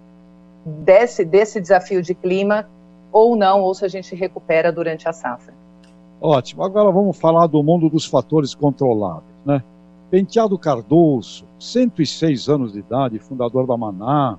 desse, 0.65 1.25
desse 1.25 1.61
desafio 1.61 2.03
de 2.03 2.15
clima 2.15 2.69
ou 3.13 3.37
não, 3.37 3.61
ou 3.61 3.75
se 3.75 3.85
a 3.85 3.89
gente 3.89 4.15
recupera 4.15 4.73
durante 4.73 5.09
a 5.09 5.13
safra. 5.13 5.55
Ótimo. 6.21 6.65
Agora 6.65 6.91
vamos 6.91 7.17
falar 7.17 7.47
do 7.47 7.63
mundo 7.63 7.89
dos 7.89 8.05
fatores 8.05 8.55
controláveis, 8.55 9.35
né? 9.45 9.63
Penteado 10.11 10.59
Cardoso, 10.59 11.45
106 11.59 12.49
anos 12.49 12.73
de 12.73 12.79
idade, 12.79 13.19
fundador 13.19 13.67
da 13.67 13.77
Maná, 13.77 14.39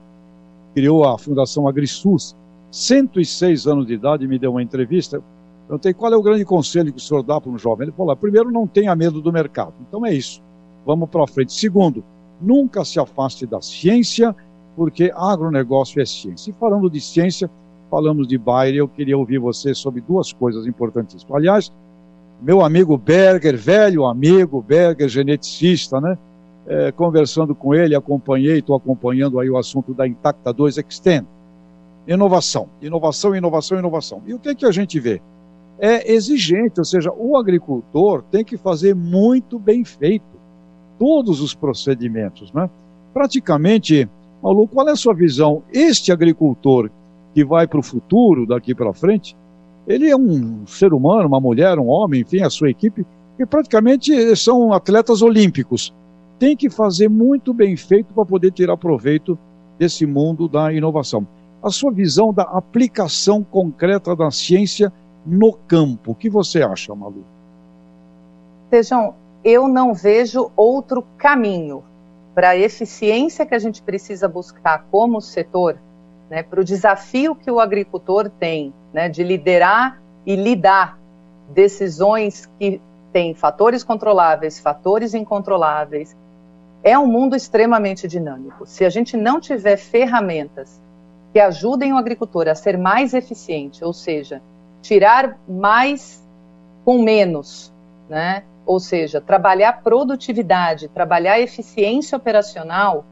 criou 0.73 1.05
a 1.05 1.17
Fundação 1.17 1.67
AgriSUS, 1.67 2.35
106 2.71 3.67
anos 3.67 3.87
de 3.87 3.93
idade, 3.93 4.27
me 4.27 4.37
deu 4.37 4.51
uma 4.51 4.63
entrevista. 4.63 5.21
Perguntei 5.67 5.93
qual 5.93 6.13
é 6.13 6.15
o 6.15 6.21
grande 6.21 6.45
conselho 6.45 6.91
que 6.91 6.99
o 6.99 7.01
senhor 7.01 7.23
dá 7.23 7.41
para 7.41 7.51
um 7.51 7.57
jovem. 7.57 7.85
Ele 7.85 7.95
falou: 7.95 8.15
primeiro, 8.15 8.51
não 8.51 8.67
tenha 8.67 8.95
medo 8.95 9.21
do 9.21 9.31
mercado. 9.31 9.73
Então 9.87 10.05
é 10.05 10.13
isso. 10.13 10.41
Vamos 10.85 11.09
para 11.09 11.25
frente. 11.25 11.53
Segundo, 11.53 12.03
nunca 12.39 12.85
se 12.85 12.99
afaste 12.99 13.45
da 13.45 13.61
ciência, 13.61 14.35
porque 14.75 15.11
agronegócio 15.15 16.01
é 16.01 16.05
ciência. 16.05 16.51
E 16.51 16.53
falando 16.53 16.89
de 16.89 17.01
ciência, 17.01 17.49
falamos 17.89 18.27
de 18.27 18.37
Bayer, 18.37 18.75
eu 18.75 18.87
queria 18.87 19.17
ouvir 19.17 19.39
você 19.39 19.73
sobre 19.73 20.01
duas 20.01 20.31
coisas 20.31 20.67
importantíssimas. 20.67 21.35
Aliás, 21.35 21.71
meu 22.41 22.61
amigo 22.61 22.97
Berger, 22.97 23.57
velho 23.57 24.05
amigo 24.05 24.61
Berger, 24.61 25.09
geneticista, 25.09 25.99
né? 25.99 26.17
É, 26.67 26.91
conversando 26.91 27.53
com 27.53 27.75
ele, 27.75 27.95
acompanhei, 27.95 28.57
estou 28.57 28.75
acompanhando 28.75 29.39
aí 29.39 29.49
o 29.49 29.57
assunto 29.57 29.93
da 29.93 30.07
Intacta 30.07 30.51
2 30.51 30.79
Extend. 30.79 31.27
Inovação, 32.07 32.67
inovação, 32.81 33.35
inovação, 33.35 33.79
inovação. 33.79 34.21
E 34.25 34.33
o 34.33 34.39
que, 34.39 34.53
que 34.53 34.65
a 34.65 34.71
gente 34.71 34.99
vê? 34.99 35.21
É 35.77 36.11
exigente, 36.13 36.79
ou 36.79 36.85
seja, 36.85 37.11
o 37.11 37.37
agricultor 37.37 38.23
tem 38.31 38.43
que 38.43 38.57
fazer 38.57 38.95
muito 38.95 39.59
bem 39.59 39.83
feito 39.83 40.25
todos 40.97 41.41
os 41.41 41.53
procedimentos, 41.53 42.51
né? 42.53 42.69
Praticamente, 43.13 44.09
Malu, 44.41 44.67
qual 44.67 44.87
é 44.87 44.91
a 44.91 44.95
sua 44.95 45.13
visão? 45.13 45.63
Este 45.73 46.11
agricultor 46.11 46.89
que 47.33 47.43
vai 47.43 47.67
para 47.67 47.79
o 47.79 47.83
futuro, 47.83 48.45
daqui 48.45 48.73
para 48.73 48.93
frente, 48.93 49.35
ele 49.87 50.09
é 50.09 50.15
um 50.15 50.65
ser 50.65 50.93
humano, 50.93 51.27
uma 51.27 51.39
mulher, 51.39 51.77
um 51.77 51.87
homem, 51.87 52.21
enfim, 52.21 52.41
a 52.41 52.49
sua 52.49 52.69
equipe, 52.69 53.05
que 53.37 53.45
praticamente 53.45 54.35
são 54.35 54.71
atletas 54.71 55.21
olímpicos. 55.21 55.93
Tem 56.39 56.55
que 56.55 56.69
fazer 56.69 57.09
muito 57.09 57.53
bem 57.53 57.75
feito 57.75 58.13
para 58.13 58.25
poder 58.25 58.51
tirar 58.51 58.77
proveito 58.77 59.37
desse 59.77 60.05
mundo 60.05 60.47
da 60.47 60.71
inovação. 60.73 61.27
A 61.61 61.69
sua 61.69 61.91
visão 61.91 62.33
da 62.33 62.43
aplicação 62.43 63.43
concreta 63.43 64.15
da 64.15 64.31
ciência 64.31 64.91
no 65.25 65.53
campo, 65.53 66.11
o 66.11 66.15
que 66.15 66.29
você 66.29 66.61
acha, 66.61 66.93
Malu? 66.93 67.23
Vejam, 68.69 69.15
eu 69.43 69.67
não 69.67 69.93
vejo 69.93 70.51
outro 70.55 71.03
caminho. 71.17 71.83
para 72.33 72.49
a 72.49 72.57
eficiência 72.57 73.45
que 73.45 73.55
a 73.55 73.59
gente 73.59 73.81
precisa 73.81 74.27
buscar 74.27 74.85
como 74.91 75.21
setor, 75.21 75.77
né, 76.29 76.43
para 76.43 76.59
o 76.59 76.65
desafio 76.65 77.33
que 77.33 77.49
o 77.49 77.61
agricultor 77.61 78.29
tem 78.29 78.73
né, 78.91 79.07
de 79.07 79.23
liderar 79.23 80.01
e 80.25 80.35
lidar 80.35 80.99
decisões 81.49 82.49
que 82.59 82.81
têm 83.13 83.33
fatores 83.33 83.85
controláveis, 83.85 84.59
fatores 84.59 85.13
incontroláveis, 85.13 86.13
é 86.83 86.99
um 86.99 87.07
mundo 87.07 87.37
extremamente 87.37 88.05
dinâmico. 88.05 88.65
Se 88.65 88.83
a 88.83 88.89
gente 88.89 89.15
não 89.15 89.39
tiver 89.39 89.77
ferramentas 89.77 90.81
que 91.31 91.39
ajudem 91.39 91.93
o 91.93 91.97
agricultor 91.97 92.49
a 92.49 92.55
ser 92.55 92.77
mais 92.77 93.13
eficiente, 93.13 93.83
ou 93.83 93.93
seja, 93.93 94.41
tirar 94.85 95.39
mais 95.47 96.23
com 96.83 97.01
menos, 97.01 97.73
né? 98.07 98.43
Ou 98.67 98.79
seja, 98.79 99.19
trabalhar 99.19 99.81
produtividade, 99.81 100.87
trabalhar 100.89 101.39
eficiência 101.39 102.15
operacional, 102.15 103.03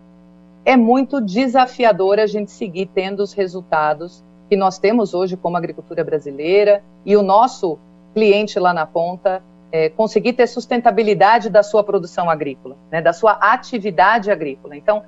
é 0.64 0.78
muito 0.78 1.20
desafiador 1.20 2.20
a 2.20 2.28
gente 2.28 2.52
seguir 2.52 2.86
tendo 2.94 3.22
os 3.22 3.34
resultados 3.34 4.24
que 4.50 4.56
nós 4.56 4.78
temos 4.78 5.16
hoje 5.16 5.36
como 5.36 5.58
agricultura 5.58 6.04
brasileira 6.04 6.84
e 7.04 7.18
o 7.18 7.24
nosso 7.24 7.80
cliente 8.14 8.60
lá 8.60 8.72
na 8.72 8.86
ponta 8.86 9.42
é, 9.72 9.90
conseguir 9.90 10.34
ter 10.34 10.46
sustentabilidade 10.46 11.50
da 11.50 11.64
sua 11.64 11.84
produção 11.84 12.30
agrícola, 12.30 12.78
né, 12.92 13.02
da 13.02 13.14
sua 13.14 13.32
atividade 13.32 14.30
agrícola. 14.30 14.78
Então, 14.78 15.04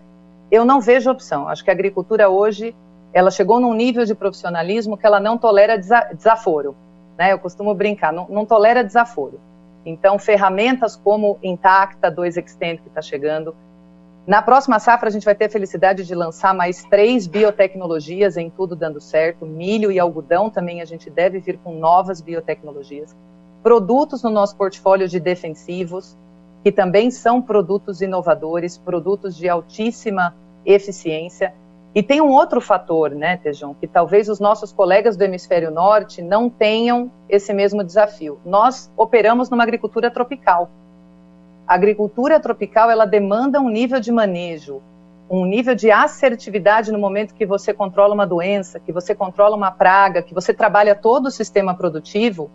eu 0.50 0.65
não 0.65 0.81
vejo 0.81 1.12
opção. 1.12 1.48
Acho 1.48 1.63
que 1.63 1.69
a 1.69 1.74
agricultura 1.74 2.27
hoje 2.27 2.75
ela 3.15 3.31
chegou 3.31 3.62
num 3.62 3.74
nível 3.74 4.03
de 4.03 4.13
profissionalismo 4.13 4.98
que 4.98 5.07
ela 5.07 5.22
não 5.22 5.38
tolera 5.38 5.77
desaforo. 5.77 6.75
Né? 7.17 7.31
Eu 7.31 7.39
costumo 7.39 7.74
brincar, 7.74 8.12
não, 8.12 8.27
não 8.27 8.45
tolera 8.45 8.84
desaforo. 8.84 9.39
Então, 9.86 10.19
ferramentas 10.19 10.98
como 10.98 11.39
Intacta 11.41 12.12
2 12.12 12.36
Extend, 12.36 12.81
que 12.81 12.89
está 12.89 13.01
chegando. 13.01 13.55
Na 14.27 14.41
próxima 14.41 14.79
safra, 14.79 15.07
a 15.07 15.12
gente 15.12 15.24
vai 15.24 15.34
ter 15.34 15.45
a 15.45 15.50
felicidade 15.50 16.03
de 16.03 16.13
lançar 16.13 16.53
mais 16.53 16.84
três 16.84 17.25
biotecnologias 17.25 18.36
em 18.36 18.50
tudo 18.50 18.75
dando 18.75 19.00
certo. 19.00 19.45
Milho 19.45 19.93
e 19.93 19.98
algodão 19.98 20.50
também 20.50 20.81
a 20.81 20.86
gente 20.86 21.10
deve 21.10 21.39
vir 21.39 21.57
com 21.63 21.75
novas 21.75 22.19
biotecnologias. 22.19 23.15
Produtos 23.63 24.24
no 24.24 24.29
nosso 24.29 24.57
portfólio 24.57 25.07
de 25.07 25.22
defensivos, 25.22 26.17
que 26.65 26.72
também 26.72 27.10
são 27.10 27.41
produtos 27.41 28.01
inovadores, 28.01 28.77
produtos 28.77 29.38
de 29.38 29.48
altíssima 29.48 30.36
eficiência 30.65 31.53
e 31.96 32.04
tem 32.04 32.20
um 32.20 32.30
outro 32.30 32.60
fator, 32.60 33.12
né, 33.12 33.38
Tejon, 33.38 33.74
que 33.74 33.88
talvez 33.88 34.28
os 34.28 34.38
nossos 34.38 34.74
colegas 34.74 35.16
do 35.16 35.24
hemisfério 35.24 35.72
norte 35.72 36.22
não 36.22 36.50
tenham 36.50 37.10
esse 37.30 37.54
mesmo 37.54 37.86
desafio. 37.86 38.38
Nós 38.46 38.92
operamos 38.98 39.50
numa 39.50 39.64
agricultura 39.64 40.12
tropical. 40.12 40.70
A 41.66 41.74
agricultura 41.74 42.38
tropical, 42.38 42.92
ela 42.92 43.06
demanda 43.06 43.62
um 43.62 43.70
nível 43.70 44.02
de 44.02 44.12
manejo, 44.12 44.82
um 45.30 45.46
nível 45.46 45.74
de 45.74 45.90
assertividade 45.90 46.92
no 46.92 47.00
momento 47.00 47.34
que 47.34 47.46
você 47.46 47.74
controla 47.74 48.14
uma 48.14 48.28
doença, 48.28 48.78
que 48.78 48.92
você 48.92 49.16
controla 49.16 49.56
uma 49.56 49.72
praga, 49.72 50.22
que 50.22 50.34
você 50.34 50.54
trabalha 50.54 50.96
todo 50.96 51.28
o 51.28 51.32
sistema 51.32 51.74
produtivo, 51.74 52.52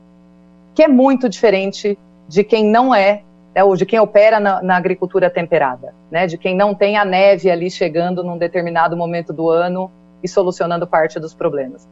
que 0.74 0.82
é 0.82 0.88
muito 0.88 1.30
diferente 1.30 1.98
de 2.28 2.44
quem 2.44 2.64
não 2.64 2.94
é 2.94 3.22
ou 3.56 3.76
de 3.76 3.84
quem 3.84 3.98
opera 3.98 4.38
na, 4.38 4.62
na, 4.62 4.76
agricultura 4.76 5.28
temperada, 5.28 5.92
né, 6.10 6.26
de 6.26 6.38
quem 6.38 6.56
não 6.56 6.74
tem 6.74 6.96
a 6.96 7.04
neve 7.04 7.50
ali 7.50 7.70
chegando 7.70 8.22
num 8.22 8.38
determinado 8.38 8.96
momento 8.96 9.32
do 9.32 9.50
ano 9.50 9.90
e 10.22 10.28
solucionando 10.28 10.86
parte 10.86 11.18
dos 11.18 11.34
problemas. 11.34 11.88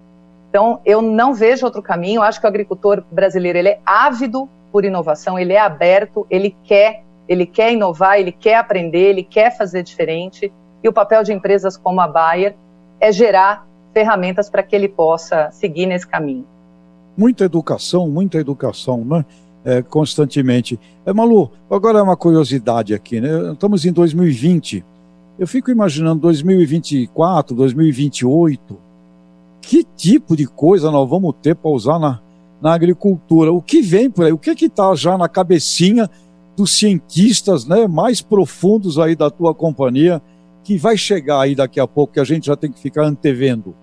Então, 0.48 0.80
eu 0.84 1.02
não 1.02 1.34
vejo 1.34 1.66
outro 1.66 1.82
caminho. 1.82 2.18
Eu 2.18 2.22
acho 2.22 2.40
que 2.40 2.46
o 2.46 2.48
agricultor 2.48 3.04
brasileiro 3.10 3.58
ele 3.58 3.68
é 3.68 3.80
ávido 3.84 4.48
por 4.72 4.84
inovação, 4.84 5.38
ele 5.38 5.52
é 5.52 5.60
aberto, 5.60 6.26
ele 6.30 6.56
quer, 6.64 7.04
ele 7.28 7.44
quer 7.44 7.72
inovar, 7.72 8.18
ele 8.18 8.32
quer 8.32 8.56
aprender, 8.56 9.10
ele 9.10 9.22
quer 9.22 9.56
fazer 9.56 9.82
diferente. 9.82 10.52
E 10.82 10.88
o 10.88 10.92
papel 10.92 11.22
de 11.22 11.32
empresas 11.32 11.76
como 11.76 12.00
a 12.00 12.08
Bayer 12.08 12.54
é 13.00 13.12
gerar 13.12 13.66
ferramentas 13.92 14.48
para 14.48 14.62
que 14.62 14.74
ele 14.74 14.88
possa 14.88 15.50
seguir 15.50 15.86
nesse 15.86 16.06
caminho. 16.06 16.46
Muita 17.16 17.44
educação, 17.44 18.08
muita 18.08 18.38
educação, 18.38 19.04
né? 19.04 19.24
É, 19.68 19.82
constantemente. 19.82 20.80
É, 21.04 21.12
Malu, 21.12 21.50
agora 21.70 21.98
é 21.98 22.02
uma 22.02 22.16
curiosidade 22.16 22.94
aqui, 22.94 23.20
né? 23.20 23.52
Estamos 23.52 23.84
em 23.84 23.92
2020. 23.92 24.82
Eu 25.38 25.46
fico 25.46 25.70
imaginando 25.70 26.22
2024, 26.22 27.54
2028. 27.54 28.78
Que 29.60 29.84
tipo 29.84 30.34
de 30.34 30.46
coisa 30.46 30.90
nós 30.90 31.08
vamos 31.08 31.34
ter 31.42 31.54
para 31.54 31.70
usar 31.70 31.98
na, 31.98 32.18
na 32.62 32.72
agricultura? 32.72 33.52
O 33.52 33.60
que 33.60 33.82
vem 33.82 34.10
por 34.10 34.24
aí? 34.24 34.32
O 34.32 34.38
que 34.38 34.54
que 34.54 34.64
está 34.64 34.94
já 34.94 35.18
na 35.18 35.28
cabecinha 35.28 36.08
dos 36.56 36.72
cientistas 36.72 37.66
né, 37.66 37.86
mais 37.86 38.22
profundos 38.22 38.98
aí 38.98 39.14
da 39.14 39.28
tua 39.28 39.54
companhia 39.54 40.22
que 40.64 40.78
vai 40.78 40.96
chegar 40.96 41.42
aí 41.42 41.54
daqui 41.54 41.78
a 41.78 41.86
pouco, 41.86 42.14
que 42.14 42.20
a 42.20 42.24
gente 42.24 42.46
já 42.46 42.56
tem 42.56 42.72
que 42.72 42.80
ficar 42.80 43.04
antevendo? 43.04 43.74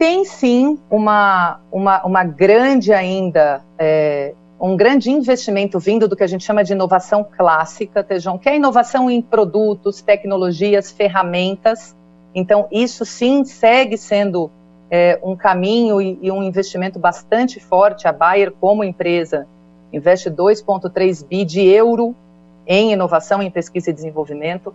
Tem 0.00 0.24
sim 0.24 0.78
uma, 0.90 1.60
uma, 1.70 2.02
uma 2.06 2.24
grande 2.24 2.90
ainda, 2.90 3.62
é, 3.78 4.32
um 4.58 4.74
grande 4.74 5.10
investimento 5.10 5.78
vindo 5.78 6.08
do 6.08 6.16
que 6.16 6.24
a 6.24 6.26
gente 6.26 6.42
chama 6.42 6.64
de 6.64 6.72
inovação 6.72 7.22
clássica, 7.22 8.02
Tejão, 8.02 8.38
que 8.38 8.48
é 8.48 8.56
inovação 8.56 9.10
em 9.10 9.20
produtos, 9.20 10.00
tecnologias, 10.00 10.90
ferramentas. 10.90 11.94
Então, 12.34 12.66
isso 12.72 13.04
sim 13.04 13.44
segue 13.44 13.98
sendo 13.98 14.50
é, 14.90 15.20
um 15.22 15.36
caminho 15.36 16.00
e, 16.00 16.18
e 16.22 16.32
um 16.32 16.42
investimento 16.42 16.98
bastante 16.98 17.60
forte. 17.60 18.08
A 18.08 18.12
Bayer, 18.12 18.52
como 18.52 18.82
empresa, 18.82 19.46
investe 19.92 20.30
2,3 20.30 21.26
bi 21.28 21.44
de 21.44 21.60
euro 21.60 22.16
em 22.66 22.92
inovação, 22.92 23.42
em 23.42 23.50
pesquisa 23.50 23.90
e 23.90 23.92
desenvolvimento. 23.92 24.74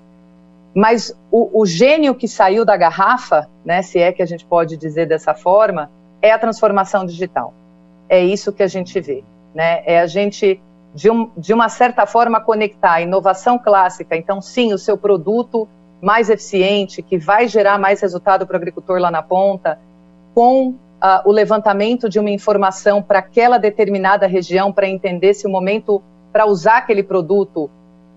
Mas 0.76 1.18
o, 1.32 1.62
o, 1.62 1.66
gênio 1.66 2.14
que 2.14 2.28
saiu 2.28 2.66
da 2.66 2.76
garrafa, 2.76 3.48
né, 3.64 3.82
se 3.82 3.98
é 3.98 4.12
que 4.12 4.22
a 4.22 4.26
gente 4.26 4.46
pode 4.46 4.76
dizer 4.76 5.08
dessa 5.08 5.34
forma, 5.34 5.90
é 6.22 6.32
a 6.32 6.38
transformação 6.38 7.06
digital. 7.06 7.54
É 8.10 8.22
isso 8.22 8.52
que 8.52 8.62
a 8.62 8.68
gente 8.68 9.00
vê. 9.00 9.24
Né? 9.54 9.82
É 9.86 10.02
a 10.02 10.06
gente, 10.06 10.62
de, 10.94 11.10
um, 11.10 11.32
de 11.38 11.54
uma 11.54 11.70
certa 11.70 12.06
forma, 12.06 12.42
conectar 12.42 12.96
a 12.96 13.02
inovação 13.02 13.58
clássica. 13.58 14.18
Então, 14.18 14.42
sim, 14.42 14.74
o 14.74 14.78
seu 14.78 14.98
produto 14.98 15.66
mais 16.02 16.30
eficiente, 16.30 17.02
que 17.02 17.18
vai 17.18 17.48
gerar 17.48 17.80
mais 17.80 18.02
resultado 18.02 18.46
para 18.46 18.56
o 18.56 18.58
agricultor 18.58 19.00
lá 19.00 19.10
na 19.10 19.24
ponta, 19.24 19.80
com 20.34 20.72
uh, 20.72 20.76
o 21.24 21.32
levantamento 21.32 22.10
de 22.10 22.20
uma 22.20 22.30
informação 22.30 23.02
para 23.02 23.20
aquela 23.20 23.58
determinada 23.58 24.28
região, 24.28 24.74
para 24.74 24.90
entender 24.90 25.34
se 25.34 25.48
o 25.48 25.50
momento 25.50 26.04
para 26.34 26.46
usar 26.46 26.80
aquele 26.80 27.02
produto 27.02 27.72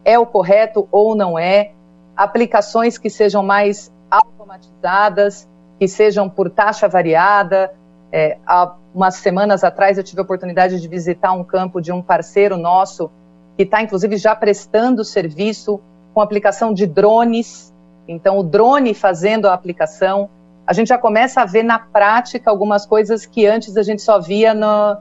é 0.05 0.19
o 0.19 0.27
correto 0.27 0.89
ou 0.91 1.15
não 1.15 1.39
é 1.39 1.71
aplicações 2.19 2.99
que 2.99 3.09
sejam 3.09 3.45
mais 3.45 3.93
automatizadas, 4.11 5.49
que 5.79 5.87
sejam 5.87 6.29
por 6.29 6.51
taxa 6.51 6.89
variada. 6.89 7.73
É, 8.11 8.39
há 8.45 8.75
umas 8.93 9.15
semanas 9.17 9.63
atrás 9.63 9.97
eu 9.97 10.03
tive 10.03 10.21
a 10.21 10.25
oportunidade 10.25 10.81
de 10.81 10.89
visitar 10.89 11.33
um 11.33 11.45
campo 11.45 11.81
de 11.81 11.93
um 11.93 12.03
parceiro 12.03 12.57
nosso 12.57 13.11
que 13.57 13.63
está 13.63 13.83
inclusive 13.83 14.17
já 14.17 14.35
prestando 14.35 15.05
serviço 15.05 15.81
com 16.13 16.21
aplicação 16.21 16.73
de 16.73 16.87
drones. 16.87 17.73
Então, 18.09 18.39
o 18.39 18.43
drone 18.43 18.95
fazendo 18.95 19.47
a 19.47 19.55
aplicação, 19.55 20.29
a 20.67 20.73
gente 20.73 20.89
já 20.89 20.99
começa 20.99 21.43
a 21.43 21.45
ver 21.45 21.63
na 21.63 21.79
prática 21.79 22.51
algumas 22.51 22.87
coisas 22.87 23.27
que 23.27 23.47
antes 23.47 23.77
a 23.77 23.83
gente 23.83 24.03
só 24.03 24.19
via 24.19 24.55
no, 24.55 24.97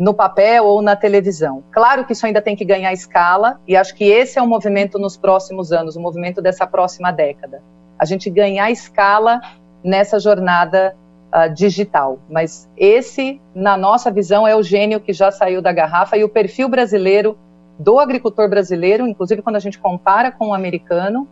no 0.00 0.14
papel 0.14 0.64
ou 0.64 0.80
na 0.80 0.96
televisão. 0.96 1.62
Claro 1.70 2.06
que 2.06 2.14
isso 2.14 2.24
ainda 2.24 2.40
tem 2.40 2.56
que 2.56 2.64
ganhar 2.64 2.90
escala, 2.90 3.60
e 3.68 3.76
acho 3.76 3.94
que 3.94 4.04
esse 4.04 4.38
é 4.38 4.42
o 4.42 4.46
movimento 4.46 4.98
nos 4.98 5.14
próximos 5.14 5.72
anos, 5.72 5.94
o 5.94 6.00
movimento 6.00 6.40
dessa 6.40 6.66
próxima 6.66 7.12
década. 7.12 7.62
A 7.98 8.06
gente 8.06 8.30
ganhar 8.30 8.70
escala 8.70 9.42
nessa 9.84 10.18
jornada 10.18 10.96
uh, 11.30 11.52
digital. 11.52 12.18
Mas 12.30 12.66
esse, 12.78 13.38
na 13.54 13.76
nossa 13.76 14.10
visão, 14.10 14.48
é 14.48 14.56
o 14.56 14.62
gênio 14.62 15.00
que 15.00 15.12
já 15.12 15.30
saiu 15.30 15.60
da 15.60 15.70
garrafa 15.70 16.16
e 16.16 16.24
o 16.24 16.30
perfil 16.30 16.66
brasileiro 16.66 17.36
do 17.78 17.98
agricultor 17.98 18.48
brasileiro, 18.48 19.06
inclusive 19.06 19.42
quando 19.42 19.56
a 19.56 19.60
gente 19.60 19.78
compara 19.78 20.32
com 20.32 20.48
o 20.48 20.54
americano, 20.54 21.28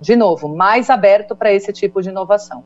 de 0.00 0.16
novo, 0.16 0.48
mais 0.48 0.90
aberto 0.90 1.36
para 1.36 1.52
esse 1.52 1.72
tipo 1.72 2.02
de 2.02 2.08
inovação. 2.08 2.64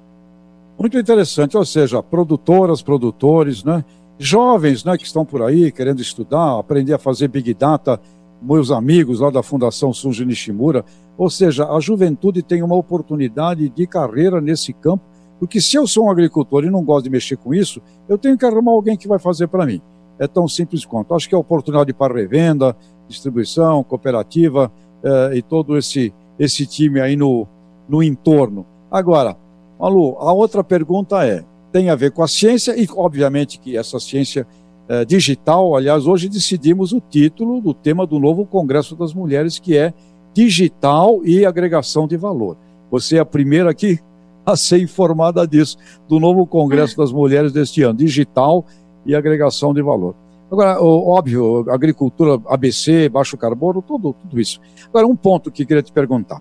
Muito 0.79 0.99
interessante, 0.99 1.55
ou 1.55 1.67
seja, 1.67 2.03
produtoras, 2.03 2.81
produtores, 2.81 3.63
né? 3.63 3.85
Jovens 4.19 4.85
né, 4.85 4.97
que 4.97 5.05
estão 5.05 5.25
por 5.25 5.43
aí 5.43 5.71
querendo 5.73 6.01
estudar, 6.01 6.59
aprender 6.59 6.95
a 6.95 6.99
fazer 6.99 7.29
Big 7.29 7.53
Data, 7.55 8.01
meus 8.41 8.71
amigos 8.71 9.21
lá 9.21 9.31
da 9.31 9.43
Fundação 9.43 9.93
Suji 9.93 10.25
Nishimura. 10.25 10.85
Ou 11.17 11.31
seja, 11.31 11.69
a 11.69 11.81
juventude 11.81 12.43
tem 12.43 12.63
uma 12.63 12.77
oportunidade 12.77 13.69
de 13.69 13.87
carreira 13.87 14.41
nesse 14.41 14.73
campo, 14.73 15.05
porque 15.39 15.61
se 15.61 15.77
eu 15.77 15.87
sou 15.87 16.07
um 16.07 16.11
agricultor 16.11 16.65
e 16.65 16.71
não 16.71 16.85
gosto 16.85 17.05
de 17.05 17.11
mexer 17.11 17.37
com 17.37 17.55
isso, 17.55 17.81
eu 18.09 18.19
tenho 18.19 18.37
que 18.37 18.45
arrumar 18.45 18.73
alguém 18.73 18.97
que 18.97 19.09
vai 19.09 19.19
fazer 19.19 19.49
para 19.49 19.67
mim. 19.67 19.81
É 20.19 20.27
tão 20.27 20.47
simples 20.47 20.85
quanto. 20.85 21.15
Acho 21.15 21.29
que 21.29 21.35
é 21.35 21.39
oportunidade 21.39 21.93
para 21.93 22.15
revenda, 22.15 22.77
distribuição, 23.09 23.83
cooperativa 23.83 24.71
eh, 25.03 25.39
e 25.39 25.43
todo 25.43 25.77
esse, 25.77 26.15
esse 26.39 26.67
time 26.67 27.01
aí 27.01 27.17
no, 27.17 27.47
no 27.89 28.03
entorno. 28.03 28.65
Agora, 28.91 29.37
Malu, 29.79 30.17
a 30.19 30.33
outra 30.33 30.63
pergunta 30.63 31.27
é: 31.27 31.45
tem 31.75 31.91
a 31.91 31.97
ver 31.97 32.13
com 32.13 32.23
a 32.23 32.29
ciência 32.29 32.81
e, 32.81 32.89
obviamente, 32.95 33.59
que 33.59 33.77
essa 33.77 33.99
ciência 33.99 34.47
eh, 34.89 35.05
digital, 35.05 35.75
aliás, 35.75 36.07
hoje 36.07 36.29
decidimos 36.29 36.93
o 36.93 37.01
título 37.01 37.61
do 37.61 37.75
tema 37.75 38.07
do 38.07 38.21
novo 38.21 38.47
Congresso 38.47 38.95
das 38.95 39.13
Mulheres, 39.13 39.59
que 39.59 39.77
é 39.77 39.93
digital 40.33 41.21
e 41.25 41.45
agregação 41.45 42.07
de 42.07 42.17
valor. 42.17 42.57
Você 42.93 43.17
é 43.17 43.19
a 43.19 43.25
primeira 43.25 43.73
aqui 43.73 43.99
a 44.47 44.57
ser 44.57 44.81
informada 44.81 45.45
disso, 45.49 45.77
do 46.09 46.21
novo 46.21 46.47
Congresso 46.47 46.97
das 46.97 47.11
Mulheres 47.11 47.53
deste 47.53 47.83
ano, 47.83 47.99
digital 47.99 48.65
e 49.05 49.13
agregação 49.13 49.75
de 49.75 49.83
valor. 49.83 50.15
Agora, 50.53 50.81
óbvio, 50.81 51.69
agricultura 51.73 52.41
ABC, 52.47 53.09
baixo 53.09 53.37
carbono, 53.37 53.83
tudo, 53.83 54.13
tudo 54.13 54.41
isso. 54.41 54.61
Agora, 54.91 55.09
um 55.09 55.17
ponto 55.17 55.51
que 55.51 55.67
queria 55.67 55.83
te 55.83 55.91
perguntar. 55.91 56.41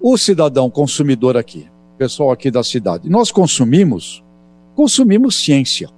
O 0.00 0.18
cidadão 0.18 0.68
consumidor 0.68 1.36
aqui, 1.36 1.68
pessoal 1.96 2.30
aqui 2.30 2.50
da 2.50 2.62
cidade, 2.62 3.08
nós 3.08 3.30
consumimos, 3.30 4.22
consumimos 4.74 5.36
ciência, 5.36 5.88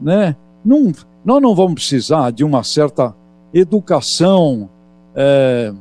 né? 0.00 0.36
Não, 0.64 0.92
nós 1.24 1.40
não 1.40 1.54
vamos 1.54 1.74
precisar 1.74 2.30
de 2.32 2.44
uma 2.44 2.62
certa 2.64 3.14
educação 3.52 4.68
é, 5.14 5.72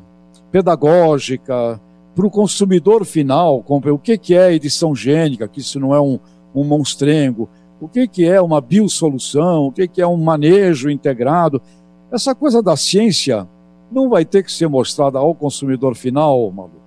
pedagógica 0.51 1.79
para 2.15 2.25
o 2.25 2.31
consumidor 2.31 3.03
final, 3.03 3.63
o 3.67 3.99
que, 3.99 4.17
que 4.17 4.35
é 4.35 4.53
edição 4.53 4.95
gênica, 4.95 5.47
que 5.47 5.59
isso 5.59 5.79
não 5.79 5.93
é 5.93 5.99
um, 5.99 6.17
um 6.53 6.63
monstrengo, 6.63 7.49
o 7.81 7.89
que, 7.89 8.07
que 8.07 8.25
é 8.25 8.41
uma 8.41 8.61
biosolução, 8.61 9.67
o 9.67 9.71
que, 9.71 9.87
que 9.87 10.01
é 10.01 10.07
um 10.07 10.15
manejo 10.15 10.89
integrado. 10.89 11.61
Essa 12.09 12.33
coisa 12.33 12.63
da 12.63 12.77
ciência 12.77 13.47
não 13.91 14.09
vai 14.09 14.23
ter 14.23 14.43
que 14.43 14.51
ser 14.51 14.67
mostrada 14.67 15.19
ao 15.19 15.35
consumidor 15.35 15.93
final, 15.95 16.49
Malu? 16.51 16.84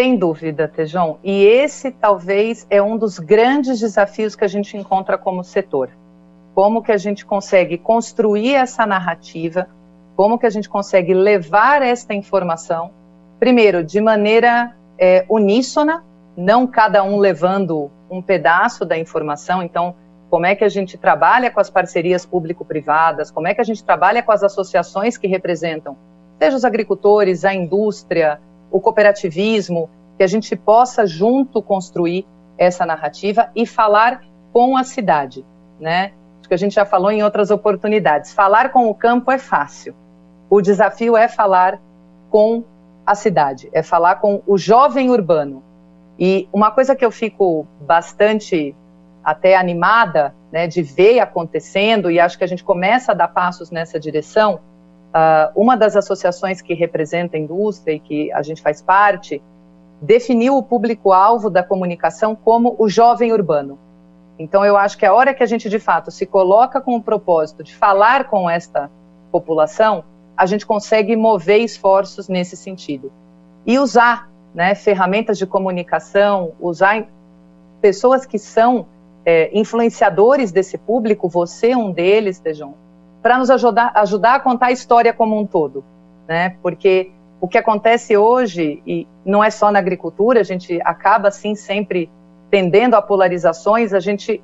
Sem 0.00 0.16
dúvida, 0.16 0.66
Tejão. 0.66 1.18
E 1.22 1.44
esse 1.44 1.90
talvez 1.90 2.66
é 2.70 2.80
um 2.80 2.96
dos 2.96 3.18
grandes 3.18 3.80
desafios 3.80 4.34
que 4.34 4.42
a 4.42 4.48
gente 4.48 4.74
encontra 4.74 5.18
como 5.18 5.44
setor. 5.44 5.90
Como 6.54 6.82
que 6.82 6.90
a 6.90 6.96
gente 6.96 7.26
consegue 7.26 7.76
construir 7.76 8.54
essa 8.54 8.86
narrativa, 8.86 9.68
como 10.16 10.38
que 10.38 10.46
a 10.46 10.50
gente 10.50 10.70
consegue 10.70 11.12
levar 11.12 11.82
esta 11.82 12.14
informação, 12.14 12.92
primeiro, 13.38 13.84
de 13.84 14.00
maneira 14.00 14.74
é, 14.98 15.26
uníssona, 15.28 16.02
não 16.34 16.66
cada 16.66 17.02
um 17.02 17.18
levando 17.18 17.90
um 18.10 18.22
pedaço 18.22 18.86
da 18.86 18.96
informação. 18.96 19.62
Então, 19.62 19.94
como 20.30 20.46
é 20.46 20.54
que 20.54 20.64
a 20.64 20.70
gente 20.70 20.96
trabalha 20.96 21.50
com 21.50 21.60
as 21.60 21.68
parcerias 21.68 22.24
público-privadas, 22.24 23.30
como 23.30 23.48
é 23.48 23.54
que 23.54 23.60
a 23.60 23.64
gente 23.64 23.84
trabalha 23.84 24.22
com 24.22 24.32
as 24.32 24.42
associações 24.42 25.18
que 25.18 25.26
representam, 25.26 25.94
seja 26.38 26.56
os 26.56 26.64
agricultores, 26.64 27.44
a 27.44 27.52
indústria, 27.52 28.40
o 28.70 28.80
cooperativismo, 28.80 29.88
que 30.16 30.22
a 30.22 30.26
gente 30.26 30.54
possa 30.54 31.06
junto 31.06 31.62
construir 31.62 32.26
essa 32.58 32.84
narrativa 32.84 33.50
e 33.54 33.66
falar 33.66 34.22
com 34.52 34.76
a 34.76 34.84
cidade, 34.84 35.44
né? 35.78 36.12
Acho 36.40 36.48
que 36.48 36.54
a 36.54 36.58
gente 36.58 36.74
já 36.74 36.84
falou 36.84 37.10
em 37.10 37.22
outras 37.22 37.50
oportunidades. 37.50 38.32
Falar 38.32 38.70
com 38.70 38.88
o 38.88 38.94
campo 38.94 39.30
é 39.30 39.38
fácil. 39.38 39.94
O 40.48 40.60
desafio 40.60 41.16
é 41.16 41.28
falar 41.28 41.80
com 42.28 42.64
a 43.06 43.14
cidade, 43.14 43.68
é 43.72 43.82
falar 43.82 44.16
com 44.16 44.42
o 44.46 44.58
jovem 44.58 45.10
urbano, 45.10 45.62
e 46.18 46.46
uma 46.52 46.70
coisa 46.70 46.94
que 46.94 47.04
eu 47.04 47.10
fico 47.10 47.66
bastante 47.80 48.76
até 49.24 49.56
animada 49.56 50.34
né, 50.52 50.66
de 50.66 50.82
ver 50.82 51.18
acontecendo, 51.18 52.10
e 52.10 52.20
acho 52.20 52.36
que 52.36 52.44
a 52.44 52.46
gente 52.46 52.62
começa 52.62 53.12
a 53.12 53.14
dar 53.14 53.28
passos 53.28 53.70
nessa 53.70 53.98
direção, 53.98 54.60
uh, 55.10 55.60
uma 55.60 55.76
das 55.76 55.96
associações 55.96 56.60
que 56.60 56.74
representa 56.74 57.36
a 57.36 57.40
indústria 57.40 57.94
e 57.94 58.00
que 58.00 58.32
a 58.32 58.42
gente 58.42 58.62
faz 58.62 58.80
parte, 58.80 59.42
definiu 60.00 60.56
o 60.56 60.62
público-alvo 60.62 61.50
da 61.50 61.62
comunicação 61.62 62.34
como 62.34 62.74
o 62.78 62.88
jovem 62.88 63.32
urbano. 63.32 63.78
Então, 64.38 64.64
eu 64.64 64.76
acho 64.76 64.96
que 64.96 65.04
a 65.04 65.12
hora 65.12 65.34
que 65.34 65.42
a 65.42 65.46
gente, 65.46 65.68
de 65.68 65.78
fato, 65.78 66.10
se 66.10 66.24
coloca 66.24 66.80
com 66.80 66.96
o 66.96 67.02
propósito 67.02 67.62
de 67.62 67.74
falar 67.76 68.24
com 68.24 68.48
esta 68.48 68.90
população, 69.30 70.02
a 70.34 70.46
gente 70.46 70.64
consegue 70.64 71.14
mover 71.14 71.60
esforços 71.60 72.26
nesse 72.26 72.56
sentido. 72.56 73.12
E 73.66 73.78
usar 73.78 74.30
né, 74.54 74.74
ferramentas 74.74 75.36
de 75.36 75.46
comunicação, 75.46 76.52
usar 76.58 77.06
pessoas 77.82 78.24
que 78.24 78.38
são 78.38 78.86
é, 79.26 79.50
influenciadores 79.52 80.50
desse 80.50 80.78
público, 80.78 81.28
você 81.28 81.76
um 81.76 81.92
deles, 81.92 82.38
Tejon, 82.38 82.72
para 83.22 83.38
nos 83.38 83.50
ajudar, 83.50 83.92
ajudar 83.94 84.34
a 84.34 84.40
contar 84.40 84.66
a 84.66 84.72
história 84.72 85.12
como 85.12 85.38
um 85.38 85.46
todo, 85.46 85.84
né? 86.26 86.56
Porque 86.62 87.12
o 87.40 87.48
que 87.48 87.58
acontece 87.58 88.16
hoje, 88.16 88.82
e 88.86 89.06
não 89.24 89.42
é 89.42 89.50
só 89.50 89.70
na 89.70 89.78
agricultura, 89.78 90.40
a 90.40 90.44
gente 90.44 90.80
acaba 90.82 91.28
assim 91.28 91.54
sempre 91.54 92.10
tendendo 92.50 92.94
a 92.94 93.02
polarizações, 93.02 93.94
a 93.94 94.00
gente 94.00 94.42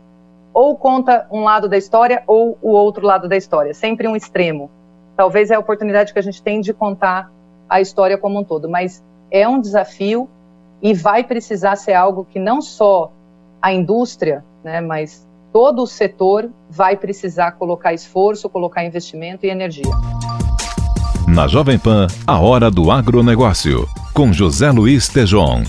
ou 0.52 0.76
conta 0.76 1.26
um 1.30 1.44
lado 1.44 1.68
da 1.68 1.76
história 1.76 2.22
ou 2.26 2.56
o 2.62 2.70
outro 2.70 3.04
lado 3.04 3.28
da 3.28 3.36
história, 3.36 3.74
sempre 3.74 4.08
um 4.08 4.16
extremo. 4.16 4.70
Talvez 5.14 5.50
é 5.50 5.54
a 5.54 5.58
oportunidade 5.58 6.12
que 6.12 6.18
a 6.18 6.22
gente 6.22 6.42
tem 6.42 6.60
de 6.60 6.72
contar 6.72 7.30
a 7.68 7.80
história 7.80 8.16
como 8.16 8.38
um 8.38 8.44
todo, 8.44 8.68
mas 8.68 9.04
é 9.30 9.46
um 9.46 9.60
desafio 9.60 10.28
e 10.80 10.94
vai 10.94 11.24
precisar 11.24 11.76
ser 11.76 11.94
algo 11.94 12.24
que 12.24 12.38
não 12.38 12.62
só 12.62 13.12
a 13.60 13.72
indústria, 13.72 14.44
né, 14.62 14.80
mas 14.80 15.25
todo 15.56 15.84
o 15.84 15.86
setor 15.86 16.52
vai 16.68 16.98
precisar 16.98 17.52
colocar 17.52 17.94
esforço, 17.94 18.46
colocar 18.46 18.84
investimento 18.84 19.46
e 19.46 19.48
energia. 19.48 19.90
Na 21.26 21.48
Jovem 21.48 21.78
Pan, 21.78 22.08
a 22.26 22.38
hora 22.38 22.70
do 22.70 22.90
agronegócio, 22.90 23.88
com 24.12 24.34
José 24.34 24.70
Luiz 24.70 25.08
Tejon. 25.08 25.62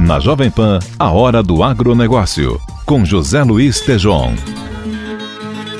Na 0.00 0.18
Jovem 0.18 0.50
Pan, 0.50 0.78
a 0.98 1.12
hora 1.12 1.42
do 1.42 1.62
agronegócio, 1.62 2.58
com 2.86 3.04
José 3.04 3.42
Luiz 3.42 3.82
Tejon. 3.82 4.32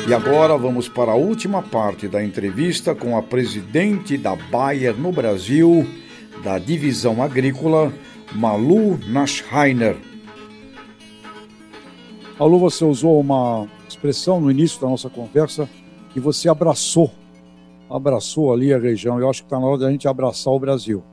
E 0.06 0.12
agora 0.12 0.58
vamos 0.58 0.90
para 0.90 1.12
a 1.12 1.16
última 1.16 1.62
parte 1.62 2.06
da 2.06 2.22
entrevista 2.22 2.94
com 2.94 3.16
a 3.16 3.22
presidente 3.22 4.18
da 4.18 4.36
Bayer 4.36 4.94
no 4.94 5.10
Brasil, 5.10 5.88
da 6.44 6.58
divisão 6.58 7.22
agrícola, 7.22 7.90
Malu 8.34 9.00
Naschheiner. 9.08 10.11
Malu, 12.42 12.58
você 12.58 12.84
usou 12.84 13.20
uma 13.20 13.68
expressão 13.88 14.40
no 14.40 14.50
início 14.50 14.80
da 14.80 14.88
nossa 14.88 15.08
conversa 15.08 15.68
que 16.12 16.18
você 16.18 16.48
abraçou, 16.48 17.08
abraçou 17.88 18.52
ali 18.52 18.74
a 18.74 18.80
região. 18.80 19.20
Eu 19.20 19.30
acho 19.30 19.42
que 19.42 19.46
está 19.46 19.60
na 19.60 19.66
hora 19.66 19.78
da 19.78 19.90
gente 19.92 20.08
abraçar 20.08 20.52
o 20.52 20.58
Brasil. 20.58 21.04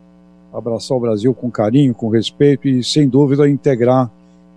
Abraçar 0.52 0.98
o 0.98 1.00
Brasil 1.00 1.32
com 1.36 1.52
carinho, 1.52 1.94
com 1.94 2.10
respeito 2.10 2.68
e, 2.68 2.84
sem 2.84 3.08
dúvida, 3.08 3.48
integrar 3.48 4.10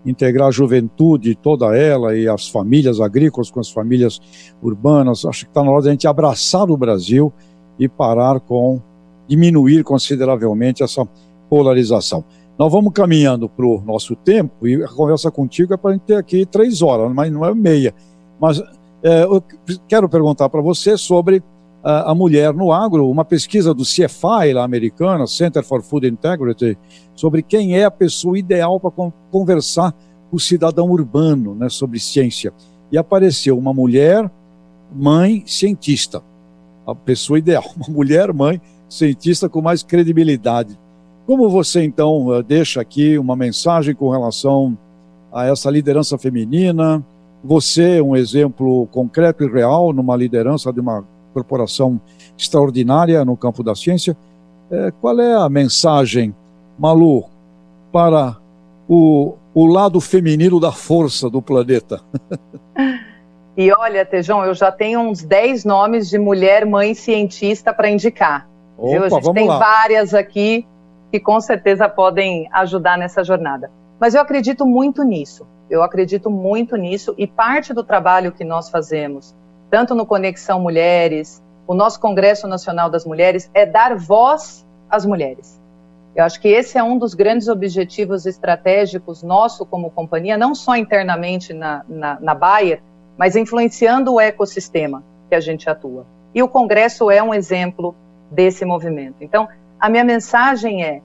integrar 0.06 0.48
a 0.48 0.50
juventude 0.50 1.34
toda 1.34 1.76
ela 1.76 2.16
e 2.16 2.26
as 2.26 2.48
famílias 2.48 3.02
agrícolas 3.02 3.50
com 3.50 3.60
as 3.60 3.70
famílias 3.70 4.18
urbanas. 4.62 5.26
Acho 5.26 5.44
que 5.44 5.50
está 5.50 5.62
na 5.62 5.70
hora 5.70 5.82
de 5.82 5.88
a 5.88 5.92
gente 5.92 6.08
abraçar 6.08 6.70
o 6.70 6.76
Brasil 6.76 7.30
e 7.78 7.86
parar 7.86 8.40
com 8.40 8.80
diminuir 9.28 9.84
consideravelmente 9.84 10.82
essa 10.82 11.06
polarização. 11.50 12.24
Nós 12.58 12.70
vamos 12.70 12.92
caminhando 12.92 13.48
para 13.48 13.66
o 13.66 13.80
nosso 13.80 14.14
tempo 14.14 14.66
e 14.66 14.82
a 14.82 14.88
conversa 14.88 15.30
contigo 15.30 15.74
é 15.74 15.76
para 15.76 15.90
a 15.90 15.92
gente 15.94 16.02
ter 16.02 16.16
aqui 16.16 16.46
três 16.46 16.82
horas, 16.82 17.12
mas 17.12 17.32
não 17.32 17.44
é 17.44 17.54
meia. 17.54 17.94
Mas 18.40 18.62
é, 19.02 19.24
eu 19.24 19.42
quero 19.88 20.08
perguntar 20.08 20.48
para 20.48 20.60
você 20.60 20.96
sobre 20.96 21.42
a 21.84 22.14
mulher 22.14 22.54
no 22.54 22.70
agro, 22.70 23.10
uma 23.10 23.24
pesquisa 23.24 23.74
do 23.74 23.82
CFI, 23.82 24.52
lá 24.54 24.62
americana, 24.62 25.26
Center 25.26 25.64
for 25.64 25.82
Food 25.82 26.06
Integrity, 26.06 26.78
sobre 27.14 27.42
quem 27.42 27.76
é 27.76 27.84
a 27.84 27.90
pessoa 27.90 28.38
ideal 28.38 28.78
para 28.78 29.10
conversar 29.30 29.92
com 30.30 30.36
o 30.36 30.40
cidadão 30.40 30.88
urbano 30.90 31.56
né, 31.56 31.68
sobre 31.68 31.98
ciência. 31.98 32.52
E 32.90 32.96
apareceu 32.96 33.58
uma 33.58 33.74
mulher, 33.74 34.30
mãe, 34.94 35.42
cientista. 35.44 36.22
A 36.86 36.94
pessoa 36.94 37.38
ideal, 37.38 37.64
uma 37.76 37.88
mulher, 37.88 38.32
mãe, 38.32 38.60
cientista 38.88 39.48
com 39.48 39.60
mais 39.60 39.82
credibilidade. 39.82 40.78
Como 41.26 41.48
você, 41.48 41.84
então, 41.84 42.34
eh, 42.34 42.42
deixa 42.42 42.80
aqui 42.80 43.16
uma 43.18 43.36
mensagem 43.36 43.94
com 43.94 44.10
relação 44.10 44.76
a 45.32 45.46
essa 45.46 45.70
liderança 45.70 46.18
feminina? 46.18 47.02
Você, 47.44 48.00
um 48.00 48.16
exemplo 48.16 48.86
concreto 48.92 49.44
e 49.44 49.50
real 49.50 49.92
numa 49.92 50.16
liderança 50.16 50.72
de 50.72 50.80
uma 50.80 51.04
corporação 51.32 52.00
extraordinária 52.36 53.24
no 53.24 53.36
campo 53.36 53.62
da 53.62 53.74
ciência. 53.74 54.16
É, 54.70 54.92
qual 55.00 55.18
é 55.20 55.34
a 55.34 55.48
mensagem, 55.48 56.34
Malu, 56.78 57.24
para 57.92 58.36
o, 58.88 59.34
o 59.54 59.66
lado 59.66 60.00
feminino 60.00 60.58
da 60.60 60.72
força 60.72 61.28
do 61.30 61.40
planeta? 61.40 62.00
E 63.54 63.70
olha, 63.70 64.04
Tejão, 64.06 64.42
eu 64.44 64.54
já 64.54 64.72
tenho 64.72 65.00
uns 65.00 65.22
10 65.22 65.66
nomes 65.66 66.08
de 66.08 66.18
mulher 66.18 66.64
mãe 66.64 66.94
cientista 66.94 67.70
para 67.70 67.90
indicar. 67.90 68.48
Opa, 68.78 69.04
A 69.04 69.08
gente 69.10 69.32
tem 69.34 69.46
lá. 69.46 69.58
várias 69.58 70.14
aqui 70.14 70.66
que 71.12 71.20
com 71.20 71.38
certeza 71.42 71.90
podem 71.90 72.48
ajudar 72.52 72.96
nessa 72.96 73.22
jornada. 73.22 73.70
Mas 74.00 74.14
eu 74.14 74.22
acredito 74.22 74.66
muito 74.66 75.04
nisso. 75.04 75.46
Eu 75.68 75.82
acredito 75.82 76.30
muito 76.30 76.74
nisso 76.74 77.14
e 77.18 77.26
parte 77.26 77.74
do 77.74 77.84
trabalho 77.84 78.32
que 78.32 78.44
nós 78.44 78.70
fazemos 78.70 79.36
tanto 79.70 79.94
no 79.94 80.04
Conexão 80.04 80.60
Mulheres, 80.60 81.42
o 81.66 81.72
nosso 81.72 81.98
Congresso 81.98 82.46
Nacional 82.46 82.90
das 82.90 83.06
Mulheres, 83.06 83.50
é 83.54 83.64
dar 83.64 83.96
voz 83.96 84.66
às 84.90 85.06
mulheres. 85.06 85.58
Eu 86.14 86.24
acho 86.24 86.38
que 86.38 86.48
esse 86.48 86.76
é 86.76 86.82
um 86.82 86.98
dos 86.98 87.14
grandes 87.14 87.48
objetivos 87.48 88.26
estratégicos 88.26 89.22
nosso 89.22 89.64
como 89.64 89.90
companhia, 89.90 90.36
não 90.36 90.54
só 90.54 90.76
internamente 90.76 91.54
na, 91.54 91.84
na, 91.88 92.20
na 92.20 92.34
Bayer, 92.34 92.82
mas 93.16 93.34
influenciando 93.34 94.12
o 94.12 94.20
ecossistema 94.20 95.02
que 95.30 95.34
a 95.34 95.40
gente 95.40 95.70
atua. 95.70 96.06
E 96.34 96.42
o 96.42 96.48
Congresso 96.48 97.10
é 97.10 97.22
um 97.22 97.32
exemplo 97.32 97.94
desse 98.30 98.66
movimento. 98.66 99.16
Então, 99.20 99.48
a 99.82 99.88
minha 99.88 100.04
mensagem 100.04 100.84
é: 100.84 101.02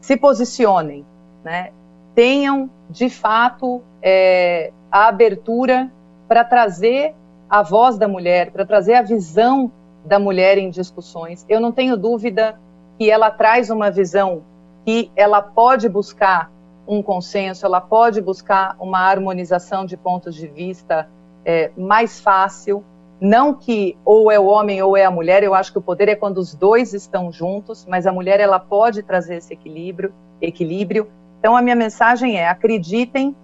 se 0.00 0.16
posicionem, 0.16 1.04
né? 1.44 1.72
tenham 2.14 2.70
de 2.88 3.10
fato 3.10 3.82
é, 4.00 4.72
a 4.90 5.08
abertura 5.08 5.92
para 6.26 6.42
trazer 6.42 7.14
a 7.50 7.62
voz 7.62 7.98
da 7.98 8.08
mulher, 8.08 8.50
para 8.50 8.64
trazer 8.64 8.94
a 8.94 9.02
visão 9.02 9.70
da 10.06 10.18
mulher 10.18 10.56
em 10.56 10.70
discussões. 10.70 11.44
Eu 11.50 11.60
não 11.60 11.70
tenho 11.70 11.98
dúvida 11.98 12.58
que 12.98 13.10
ela 13.10 13.30
traz 13.30 13.68
uma 13.68 13.90
visão 13.90 14.42
que 14.86 15.10
ela 15.14 15.42
pode 15.42 15.86
buscar 15.86 16.50
um 16.88 17.02
consenso, 17.02 17.66
ela 17.66 17.80
pode 17.80 18.22
buscar 18.22 18.74
uma 18.78 19.00
harmonização 19.00 19.84
de 19.84 19.98
pontos 19.98 20.34
de 20.34 20.46
vista 20.46 21.10
é, 21.44 21.70
mais 21.76 22.20
fácil. 22.20 22.82
Não 23.20 23.54
que 23.54 23.96
ou 24.04 24.30
é 24.30 24.38
o 24.38 24.46
homem 24.46 24.82
ou 24.82 24.96
é 24.96 25.04
a 25.04 25.10
mulher, 25.10 25.42
eu 25.42 25.54
acho 25.54 25.72
que 25.72 25.78
o 25.78 25.82
poder 25.82 26.08
é 26.08 26.14
quando 26.14 26.38
os 26.38 26.54
dois 26.54 26.92
estão 26.92 27.30
juntos, 27.32 27.86
mas 27.88 28.06
a 28.06 28.12
mulher 28.12 28.40
ela 28.40 28.58
pode 28.58 29.02
trazer 29.02 29.36
esse 29.36 29.52
equilíbrio, 29.52 30.12
equilíbrio. 30.40 31.08
Então 31.38 31.56
a 31.56 31.62
minha 31.62 31.76
mensagem 31.76 32.38
é: 32.38 32.48
acreditem 32.48 33.34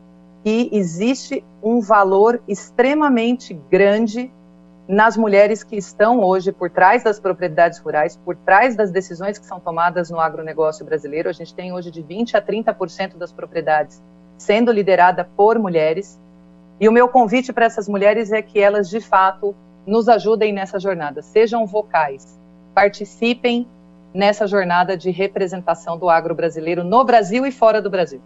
que 0.43 0.69
existe 0.73 1.45
um 1.63 1.81
valor 1.81 2.43
extremamente 2.49 3.55
grande 3.71 4.31
nas 4.89 5.17
mulheres 5.17 5.63
que 5.63 5.77
estão 5.77 6.21
hoje 6.21 6.51
por 6.51 6.69
trás 6.69 7.05
das 7.05 7.21
propriedades 7.21 7.79
rurais, 7.79 8.17
por 8.17 8.35
trás 8.35 8.75
das 8.75 8.91
decisões 8.91 9.39
que 9.39 9.47
são 9.47 9.61
tomadas 9.61 10.11
no 10.11 10.19
agronegócio 10.19 10.85
brasileiro. 10.85 11.29
A 11.29 11.33
gente 11.33 11.55
tem 11.55 11.73
hoje 11.73 11.93
de 11.93 12.03
20 12.03 12.37
a 12.37 12.43
30% 12.43 13.17
das 13.17 13.31
propriedades 13.31 14.03
sendo 14.37 14.73
liderada 14.73 15.29
por 15.37 15.59
mulheres. 15.59 16.19
E 16.81 16.89
o 16.89 16.93
meu 16.93 17.09
convite 17.09 17.53
para 17.53 17.67
essas 17.67 17.87
mulheres 17.87 18.33
é 18.33 18.41
que 18.41 18.59
elas, 18.59 18.89
de 18.89 19.01
fato, 19.01 19.55
nos 19.87 20.09
ajudem 20.09 20.53
nessa 20.53 20.81
jornada, 20.81 21.21
sejam 21.21 21.67
vocais, 21.67 22.39
participem 22.75 23.67
nessa 24.15 24.47
jornada 24.47 24.97
de 24.97 25.11
representação 25.11 25.99
do 25.99 26.09
agro 26.09 26.35
brasileiro 26.35 26.83
no 26.83 27.05
Brasil 27.05 27.47
e 27.47 27.53
fora 27.53 27.83
do 27.83 27.91
Brasil. 27.91 28.21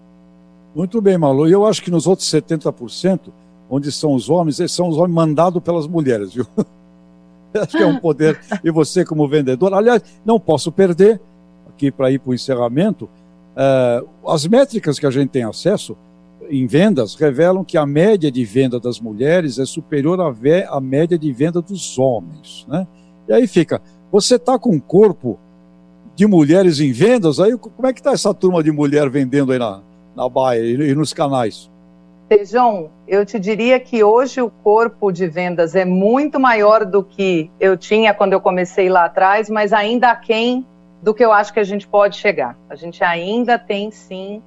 Muito 0.74 1.00
bem, 1.00 1.18
Malu. 1.18 1.48
E 1.48 1.52
eu 1.52 1.66
acho 1.66 1.82
que 1.82 1.90
nos 1.90 2.06
outros 2.06 2.30
70%, 2.30 3.32
onde 3.68 3.90
são 3.90 4.14
os 4.14 4.30
homens, 4.30 4.58
eles 4.60 4.72
são 4.72 4.88
os 4.88 4.96
homens 4.96 5.14
mandados 5.14 5.62
pelas 5.62 5.86
mulheres, 5.86 6.32
viu? 6.34 6.46
acho 7.54 7.76
que 7.76 7.82
é 7.82 7.86
um 7.86 7.98
poder. 7.98 8.40
E 8.62 8.70
você, 8.70 9.04
como 9.04 9.28
vendedor, 9.28 9.74
aliás, 9.74 10.02
não 10.24 10.38
posso 10.38 10.72
perder, 10.72 11.20
aqui 11.68 11.90
para 11.90 12.10
ir 12.10 12.18
para 12.18 12.30
o 12.30 12.34
encerramento, 12.34 13.04
uh, 13.04 14.30
as 14.30 14.46
métricas 14.46 14.98
que 14.98 15.06
a 15.06 15.10
gente 15.10 15.30
tem 15.30 15.44
acesso 15.44 15.96
em 16.48 16.66
vendas 16.66 17.14
revelam 17.14 17.64
que 17.64 17.76
a 17.76 17.86
média 17.86 18.30
de 18.30 18.44
venda 18.44 18.78
das 18.78 19.00
mulheres 19.00 19.58
é 19.58 19.64
superior 19.64 20.20
à, 20.20 20.32
à 20.68 20.80
média 20.80 21.18
de 21.18 21.32
venda 21.32 21.60
dos 21.60 21.98
homens. 21.98 22.66
Né? 22.68 22.86
E 23.28 23.32
aí 23.32 23.46
fica, 23.46 23.80
você 24.10 24.36
está 24.36 24.58
com 24.58 24.70
um 24.70 24.80
corpo 24.80 25.38
de 26.14 26.26
mulheres 26.26 26.80
em 26.80 26.92
vendas, 26.92 27.40
aí 27.40 27.56
como 27.56 27.86
é 27.86 27.92
que 27.92 28.00
está 28.00 28.12
essa 28.12 28.32
turma 28.32 28.62
de 28.62 28.70
mulher 28.70 29.08
vendendo 29.10 29.52
aí 29.52 29.58
na, 29.58 29.80
na 30.14 30.28
Baia 30.28 30.60
e 30.62 30.94
nos 30.94 31.12
canais? 31.12 31.70
João, 32.44 32.90
eu 33.06 33.24
te 33.24 33.38
diria 33.38 33.78
que 33.78 34.02
hoje 34.02 34.40
o 34.40 34.50
corpo 34.50 35.12
de 35.12 35.26
vendas 35.26 35.74
é 35.74 35.84
muito 35.84 36.40
maior 36.40 36.84
do 36.84 37.04
que 37.04 37.50
eu 37.60 37.76
tinha 37.76 38.14
quando 38.14 38.32
eu 38.32 38.40
comecei 38.40 38.88
lá 38.88 39.04
atrás, 39.04 39.48
mas 39.48 39.72
ainda 39.72 40.10
aquém 40.10 40.66
do 41.02 41.12
que 41.12 41.24
eu 41.24 41.30
acho 41.30 41.52
que 41.52 41.60
a 41.60 41.64
gente 41.64 41.86
pode 41.86 42.16
chegar. 42.16 42.56
A 42.68 42.74
gente 42.74 43.04
ainda 43.04 43.58
tem 43.58 43.90
sim 43.90 44.42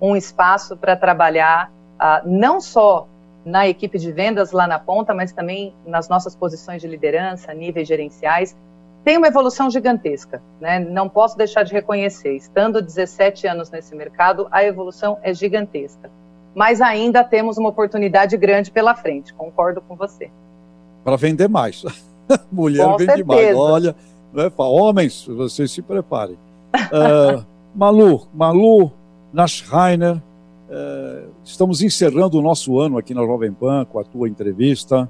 um 0.00 0.16
espaço 0.16 0.76
para 0.76 0.96
trabalhar, 0.96 1.70
uh, 1.96 2.28
não 2.28 2.60
só 2.60 3.06
na 3.44 3.68
equipe 3.68 3.98
de 3.98 4.12
vendas 4.12 4.52
lá 4.52 4.66
na 4.66 4.78
ponta, 4.78 5.14
mas 5.14 5.32
também 5.32 5.74
nas 5.86 6.08
nossas 6.08 6.34
posições 6.34 6.80
de 6.80 6.88
liderança, 6.88 7.52
níveis 7.54 7.88
gerenciais. 7.88 8.56
Tem 9.02 9.16
uma 9.16 9.28
evolução 9.28 9.70
gigantesca, 9.70 10.42
né? 10.60 10.78
não 10.78 11.08
posso 11.08 11.36
deixar 11.36 11.62
de 11.62 11.72
reconhecer. 11.72 12.36
Estando 12.36 12.82
17 12.82 13.46
anos 13.46 13.70
nesse 13.70 13.94
mercado, 13.94 14.46
a 14.50 14.62
evolução 14.62 15.18
é 15.22 15.32
gigantesca. 15.32 16.10
Mas 16.54 16.80
ainda 16.80 17.24
temos 17.24 17.56
uma 17.56 17.70
oportunidade 17.70 18.36
grande 18.36 18.70
pela 18.70 18.94
frente, 18.94 19.32
concordo 19.32 19.80
com 19.80 19.96
você. 19.96 20.30
Para 21.02 21.16
vender 21.16 21.48
mais. 21.48 21.82
Mulher 22.52 22.84
com 22.84 22.96
vende 22.98 23.12
certeza. 23.12 23.26
mais. 23.26 23.56
Olha, 23.56 23.96
não 24.32 24.44
é, 24.44 24.52
homens, 24.58 25.26
vocês 25.26 25.70
se 25.70 25.80
preparem. 25.80 26.36
Uh, 26.74 27.44
Malu, 27.74 28.28
Malu 28.34 28.92
Naschreiner, 29.32 30.16
uh, 30.16 31.30
estamos 31.44 31.82
encerrando 31.82 32.38
o 32.38 32.42
nosso 32.42 32.78
ano 32.78 32.98
aqui 32.98 33.14
na 33.14 33.22
Jovem 33.22 33.52
Pan 33.52 33.84
com 33.84 33.98
a 33.98 34.04
tua 34.04 34.28
entrevista. 34.28 35.08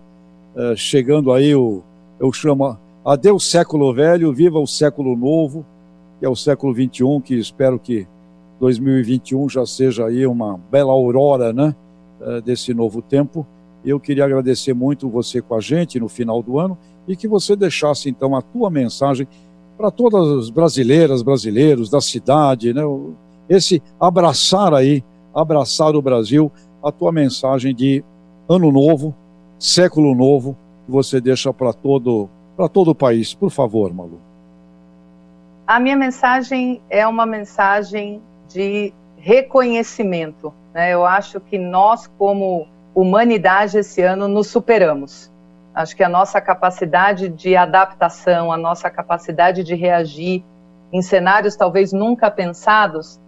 Uh, 0.55 0.77
chegando 0.77 1.33
aí, 1.33 1.55
o, 1.55 1.83
eu 2.19 2.33
chamo 2.33 2.77
Adeus 3.05 3.51
século 3.51 3.95
velho, 3.95 4.33
viva 4.33 4.59
o 4.59 4.67
século 4.67 5.17
novo, 5.17 5.65
que 6.19 6.27
é 6.27 6.29
o 6.29 6.37
século 6.37 6.75
21, 6.75 7.21
que 7.21 7.35
espero 7.35 7.79
que 7.79 8.07
2021 8.61 9.49
já 9.49 9.65
seja 9.65 10.07
aí 10.07 10.27
uma 10.27 10.61
bela 10.71 10.93
aurora, 10.93 11.51
né, 11.51 11.75
eh, 12.21 12.43
desse 12.43 12.75
novo 12.75 13.01
tempo. 13.01 13.47
Eu 13.83 13.99
queria 13.99 14.27
agradecer 14.27 14.75
muito 14.75 15.09
você 15.09 15.41
com 15.41 15.55
a 15.55 15.61
gente 15.61 15.99
no 15.99 16.09
final 16.09 16.43
do 16.43 16.59
ano 16.59 16.77
e 17.09 17.17
que 17.17 17.27
você 17.27 17.57
deixasse 17.57 18.11
então 18.11 18.37
a 18.37 18.43
tua 18.43 18.69
mensagem 18.69 19.27
para 19.79 19.91
todas 19.91 20.29
as 20.45 20.51
brasileiras, 20.51 21.23
brasileiros 21.23 21.89
da 21.89 22.03
cidade, 22.03 22.75
né, 22.75 22.83
esse 23.51 23.83
abraçar 24.01 24.73
aí, 24.73 25.05
abraçar 25.35 25.97
o 25.97 26.01
Brasil, 26.01 26.53
a 26.83 26.93
tua 26.93 27.11
mensagem 27.11 27.75
de 27.75 28.05
ano 28.49 28.71
novo, 28.71 29.13
século 29.59 30.15
novo, 30.15 30.57
que 30.87 30.93
você 30.93 31.21
deixa 31.21 31.53
para 31.53 31.73
todo 31.73 32.31
para 32.57 32.69
todo 32.69 32.91
o 32.91 32.95
país. 32.95 33.35
Por 33.35 33.51
favor, 33.51 33.93
Malu. 33.93 34.21
A 35.67 35.81
minha 35.81 35.97
mensagem 35.97 36.81
é 36.91 37.07
uma 37.07 37.25
mensagem 37.25 38.21
de 38.49 38.93
reconhecimento. 39.17 40.53
Né? 40.75 40.93
Eu 40.93 41.07
acho 41.07 41.41
que 41.41 41.59
nós, 41.59 42.07
como 42.19 42.69
humanidade, 42.95 43.79
esse 43.79 44.03
ano 44.03 44.29
nos 44.29 44.49
superamos. 44.49 45.31
Acho 45.75 45.97
que 45.97 46.03
a 46.03 46.09
nossa 46.09 46.41
capacidade 46.41 47.29
de 47.29 47.57
adaptação, 47.57 48.53
a 48.53 48.59
nossa 48.59 48.91
capacidade 48.91 49.65
de 49.65 49.75
reagir 49.75 50.45
em 50.93 51.01
cenários 51.01 51.57
talvez 51.57 51.93
nunca 51.93 52.31
pensados, 52.31 53.21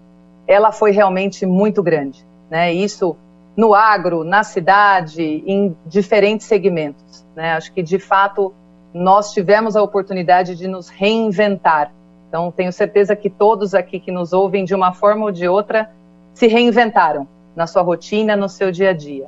ela 0.53 0.71
foi 0.71 0.91
realmente 0.91 1.47
muito 1.47 1.83
grande. 1.83 2.25
Né? 2.51 2.73
Isso 2.73 3.17
no 3.57 3.75
agro, 3.75 4.25
na 4.25 4.43
cidade, 4.43 5.43
em 5.47 5.77
diferentes 5.87 6.47
segmentos. 6.47 7.25
Né? 7.35 7.53
Acho 7.53 7.73
que, 7.73 7.83
de 7.83 7.99
fato, 7.99 8.53
nós 8.93 9.33
tivemos 9.33 9.77
a 9.77 9.83
oportunidade 9.83 10.55
de 10.55 10.69
nos 10.69 10.89
reinventar. 10.89 11.93
Então, 12.29 12.51
tenho 12.51 12.73
certeza 12.73 13.15
que 13.15 13.29
todos 13.29 13.75
aqui 13.75 14.01
que 14.01 14.11
nos 14.11 14.33
ouvem, 14.33 14.65
de 14.65 14.75
uma 14.75 14.93
forma 14.93 15.25
ou 15.25 15.33
de 15.33 15.47
outra, 15.49 15.91
se 16.35 16.47
reinventaram 16.47 17.27
na 17.55 17.67
sua 17.67 17.83
rotina, 17.83 18.37
no 18.37 18.49
seu 18.49 18.71
dia 18.71 18.91
a 18.91 18.93
dia. 18.95 19.27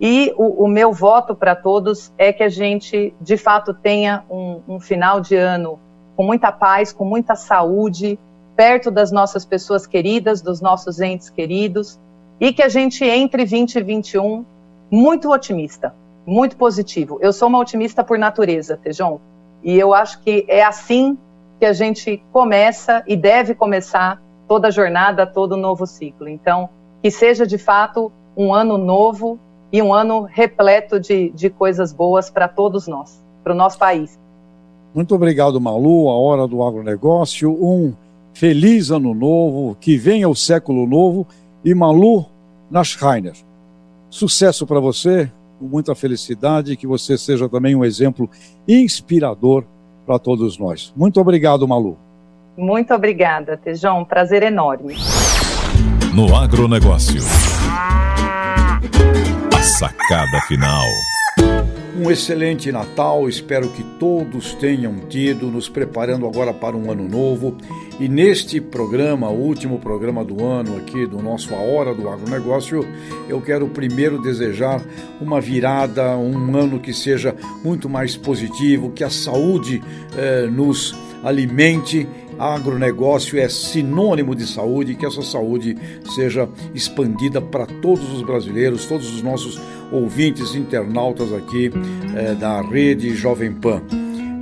E 0.00 0.32
o, 0.38 0.64
o 0.64 0.68
meu 0.68 0.92
voto 0.92 1.34
para 1.34 1.54
todos 1.54 2.10
é 2.16 2.32
que 2.32 2.42
a 2.42 2.48
gente, 2.48 3.14
de 3.20 3.36
fato, 3.36 3.74
tenha 3.74 4.24
um, 4.30 4.60
um 4.66 4.80
final 4.80 5.20
de 5.20 5.36
ano 5.36 5.78
com 6.16 6.24
muita 6.24 6.50
paz, 6.50 6.92
com 6.92 7.04
muita 7.04 7.34
saúde, 7.34 8.18
perto 8.60 8.90
das 8.90 9.10
nossas 9.10 9.46
pessoas 9.46 9.86
queridas, 9.86 10.42
dos 10.42 10.60
nossos 10.60 11.00
entes 11.00 11.30
queridos, 11.30 11.98
e 12.38 12.52
que 12.52 12.62
a 12.62 12.68
gente 12.68 13.02
entre 13.02 13.46
2021 13.46 14.44
muito 14.90 15.32
otimista, 15.32 15.94
muito 16.26 16.58
positivo. 16.58 17.18
Eu 17.22 17.32
sou 17.32 17.48
uma 17.48 17.58
otimista 17.58 18.04
por 18.04 18.18
natureza, 18.18 18.76
Tejon, 18.76 19.18
e 19.64 19.78
eu 19.78 19.94
acho 19.94 20.20
que 20.20 20.44
é 20.46 20.62
assim 20.62 21.16
que 21.58 21.64
a 21.64 21.72
gente 21.72 22.22
começa 22.30 23.02
e 23.06 23.16
deve 23.16 23.54
começar 23.54 24.20
toda 24.46 24.68
a 24.68 24.70
jornada, 24.70 25.26
todo 25.26 25.52
o 25.52 25.56
novo 25.56 25.86
ciclo. 25.86 26.28
Então, 26.28 26.68
que 27.02 27.10
seja 27.10 27.46
de 27.46 27.56
fato 27.56 28.12
um 28.36 28.52
ano 28.52 28.76
novo 28.76 29.38
e 29.72 29.80
um 29.80 29.94
ano 29.94 30.20
repleto 30.20 31.00
de, 31.00 31.30
de 31.30 31.48
coisas 31.48 31.94
boas 31.94 32.28
para 32.28 32.46
todos 32.46 32.86
nós, 32.86 33.24
para 33.42 33.54
o 33.54 33.56
nosso 33.56 33.78
país. 33.78 34.18
Muito 34.94 35.14
obrigado, 35.14 35.58
Malu. 35.58 36.10
A 36.10 36.18
hora 36.18 36.46
do 36.46 36.62
agronegócio. 36.62 37.50
Um 37.50 37.94
feliz 38.32 38.90
ano 38.90 39.14
novo, 39.14 39.76
que 39.80 39.96
venha 39.96 40.28
o 40.28 40.34
século 40.34 40.86
novo. 40.86 41.26
E 41.64 41.74
Malu 41.74 42.26
Naschreiner, 42.70 43.34
sucesso 44.08 44.66
para 44.66 44.80
você, 44.80 45.30
com 45.58 45.66
muita 45.66 45.94
felicidade, 45.94 46.76
que 46.76 46.86
você 46.86 47.18
seja 47.18 47.48
também 47.48 47.74
um 47.74 47.84
exemplo 47.84 48.30
inspirador 48.66 49.64
para 50.06 50.18
todos 50.18 50.58
nós. 50.58 50.92
Muito 50.96 51.20
obrigado, 51.20 51.68
Malu. 51.68 51.98
Muito 52.56 52.92
obrigada, 52.94 53.56
Tejão. 53.56 54.00
Um 54.00 54.04
prazer 54.04 54.42
enorme. 54.42 54.96
No 56.14 56.34
agronegócio. 56.34 57.22
A 59.56 59.62
sacada 59.62 60.40
final. 60.48 60.84
Um 62.00 62.10
excelente 62.10 62.72
Natal, 62.72 63.28
espero 63.28 63.68
que 63.68 63.82
todos 63.98 64.54
tenham 64.54 65.00
tido, 65.00 65.48
nos 65.48 65.68
preparando 65.68 66.26
agora 66.26 66.50
para 66.50 66.74
um 66.74 66.90
ano 66.90 67.06
novo. 67.06 67.58
E 68.00 68.08
neste 68.08 68.58
programa, 68.58 69.28
último 69.28 69.78
programa 69.78 70.24
do 70.24 70.42
ano 70.42 70.78
aqui 70.78 71.06
do 71.06 71.20
nosso 71.20 71.54
A 71.54 71.58
Hora 71.58 71.94
do 71.94 72.08
Agronegócio, 72.08 72.86
eu 73.28 73.38
quero 73.42 73.68
primeiro 73.68 74.18
desejar 74.18 74.82
uma 75.20 75.42
virada, 75.42 76.16
um 76.16 76.56
ano 76.56 76.80
que 76.80 76.94
seja 76.94 77.36
muito 77.62 77.86
mais 77.86 78.16
positivo, 78.16 78.92
que 78.92 79.04
a 79.04 79.10
saúde 79.10 79.82
eh, 80.16 80.46
nos 80.50 80.96
alimente 81.22 82.08
agronegócio 82.40 83.38
é 83.38 83.48
sinônimo 83.48 84.34
de 84.34 84.46
saúde, 84.46 84.94
que 84.94 85.04
essa 85.04 85.22
saúde 85.22 85.76
seja 86.14 86.48
expandida 86.74 87.40
para 87.40 87.66
todos 87.66 88.10
os 88.12 88.22
brasileiros, 88.22 88.86
todos 88.86 89.14
os 89.14 89.22
nossos 89.22 89.60
ouvintes, 89.92 90.54
internautas 90.54 91.32
aqui 91.32 91.70
é, 92.16 92.34
da 92.34 92.62
rede 92.62 93.14
Jovem 93.14 93.52
Pan. 93.52 93.82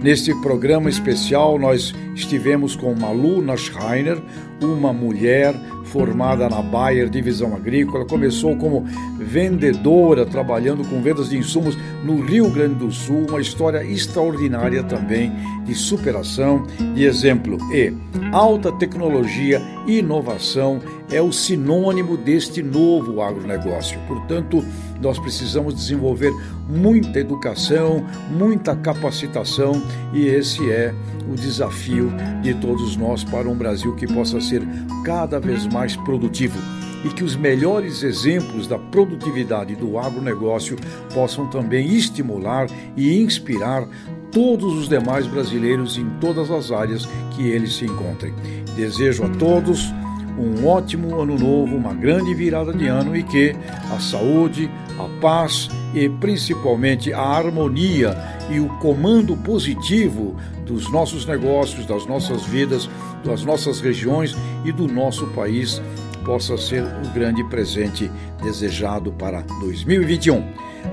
Neste 0.01 0.33
programa 0.43 0.89
especial, 0.89 1.59
nós 1.59 1.93
estivemos 2.15 2.77
com 2.77 2.95
Malu 2.95 3.43
Naschreiner, 3.43 4.23
uma 4.63 4.93
mulher 4.93 5.55
formada 5.93 6.49
na 6.49 6.63
Bayer 6.63 7.09
Divisão 7.09 7.55
Agrícola, 7.55 8.05
começou 8.05 8.57
como 8.57 8.85
vendedora, 9.19 10.25
trabalhando 10.25 10.87
com 10.89 11.03
vendas 11.03 11.31
de 11.31 11.39
insumos 11.39 11.77
no 12.05 12.21
Rio 12.21 12.51
Grande 12.51 12.77
do 12.77 12.91
Sul, 12.91 13.27
uma 13.29 13.41
história 13.41 13.85
extraordinária 13.85 14.83
também 14.83 15.33
de 15.65 15.75
superação, 15.75 16.67
de 16.95 17.05
exemplo. 17.05 17.59
E 17.73 17.93
alta 18.33 18.73
tecnologia 18.73 19.61
e 19.87 19.99
inovação 19.99 20.81
é 21.11 21.21
o 21.21 21.33
sinônimo 21.33 22.17
deste 22.17 22.63
novo 22.63 23.23
agronegócio. 23.23 23.99
Portanto, 24.07 24.65
nós 25.01 25.19
precisamos 25.19 25.75
desenvolver 25.75 26.33
muita 26.69 27.19
educação, 27.19 28.05
muita 28.31 28.77
capacitação 28.77 29.83
e 30.13 30.27
esse 30.27 30.71
é 30.71 30.95
o 31.31 31.35
desafio 31.35 32.11
de 32.43 32.55
todos 32.55 32.97
nós 32.97 33.23
para 33.23 33.49
um 33.49 33.55
Brasil 33.55 33.95
que 33.95 34.07
possa 34.07 34.41
ser 34.41 34.63
cada 35.05 35.39
vez 35.39 35.67
mais 35.79 35.95
produtivo 35.95 36.59
e 37.05 37.09
que 37.11 37.23
os 37.23 37.37
melhores 37.37 38.03
exemplos 38.03 38.67
da 38.67 38.77
produtividade 38.77 39.77
do 39.77 39.97
agronegócio 39.97 40.77
possam 41.15 41.47
também 41.47 41.87
estimular 41.95 42.67
e 42.97 43.23
inspirar 43.23 43.87
todos 44.33 44.75
os 44.75 44.89
demais 44.89 45.29
brasileiros 45.29 45.97
em 45.97 46.11
todas 46.21 46.51
as 46.51 46.73
áreas 46.73 47.09
que 47.37 47.47
eles 47.47 47.77
se 47.77 47.85
encontrem. 47.85 48.35
Desejo 48.75 49.23
a 49.23 49.29
todos 49.29 49.89
um 50.37 50.67
ótimo 50.67 51.21
ano 51.21 51.39
novo, 51.39 51.77
uma 51.77 51.95
grande 51.95 52.35
virada 52.35 52.73
de 52.73 52.89
ano 52.89 53.17
e 53.17 53.23
que 53.23 53.55
a 53.95 54.01
saúde, 54.01 54.69
a 54.99 55.21
paz 55.21 55.69
e 55.95 56.09
principalmente 56.09 57.13
a 57.13 57.21
harmonia 57.21 58.17
e 58.51 58.61
o 58.61 58.69
comando 58.79 59.37
positivo 59.37 60.37
dos 60.67 60.91
nossos 60.93 61.25
negócios, 61.25 61.87
das 61.87 62.07
nossas 62.07 62.45
vidas, 62.45 62.89
das 63.25 63.45
nossas 63.45 63.81
regiões 63.81 64.37
e 64.65 64.73
do 64.73 64.87
nosso 64.87 65.27
país 65.29 65.81
possa 66.25 66.59
ser 66.59 66.83
o 66.83 67.09
grande 67.15 67.43
presente 67.45 68.11
desejado 68.43 69.13
para 69.13 69.41
2021. 69.61 70.45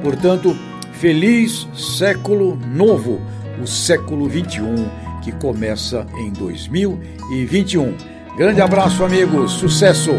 Portanto, 0.01 0.55
feliz 0.93 1.67
século 1.75 2.57
novo, 2.73 3.19
o 3.61 3.67
século 3.67 4.29
21 4.29 5.05
que 5.21 5.31
começa 5.33 6.05
em 6.17 6.31
2021. 6.31 7.95
Grande 8.37 8.61
abraço, 8.61 9.03
amigos. 9.03 9.53
Sucesso! 9.53 10.11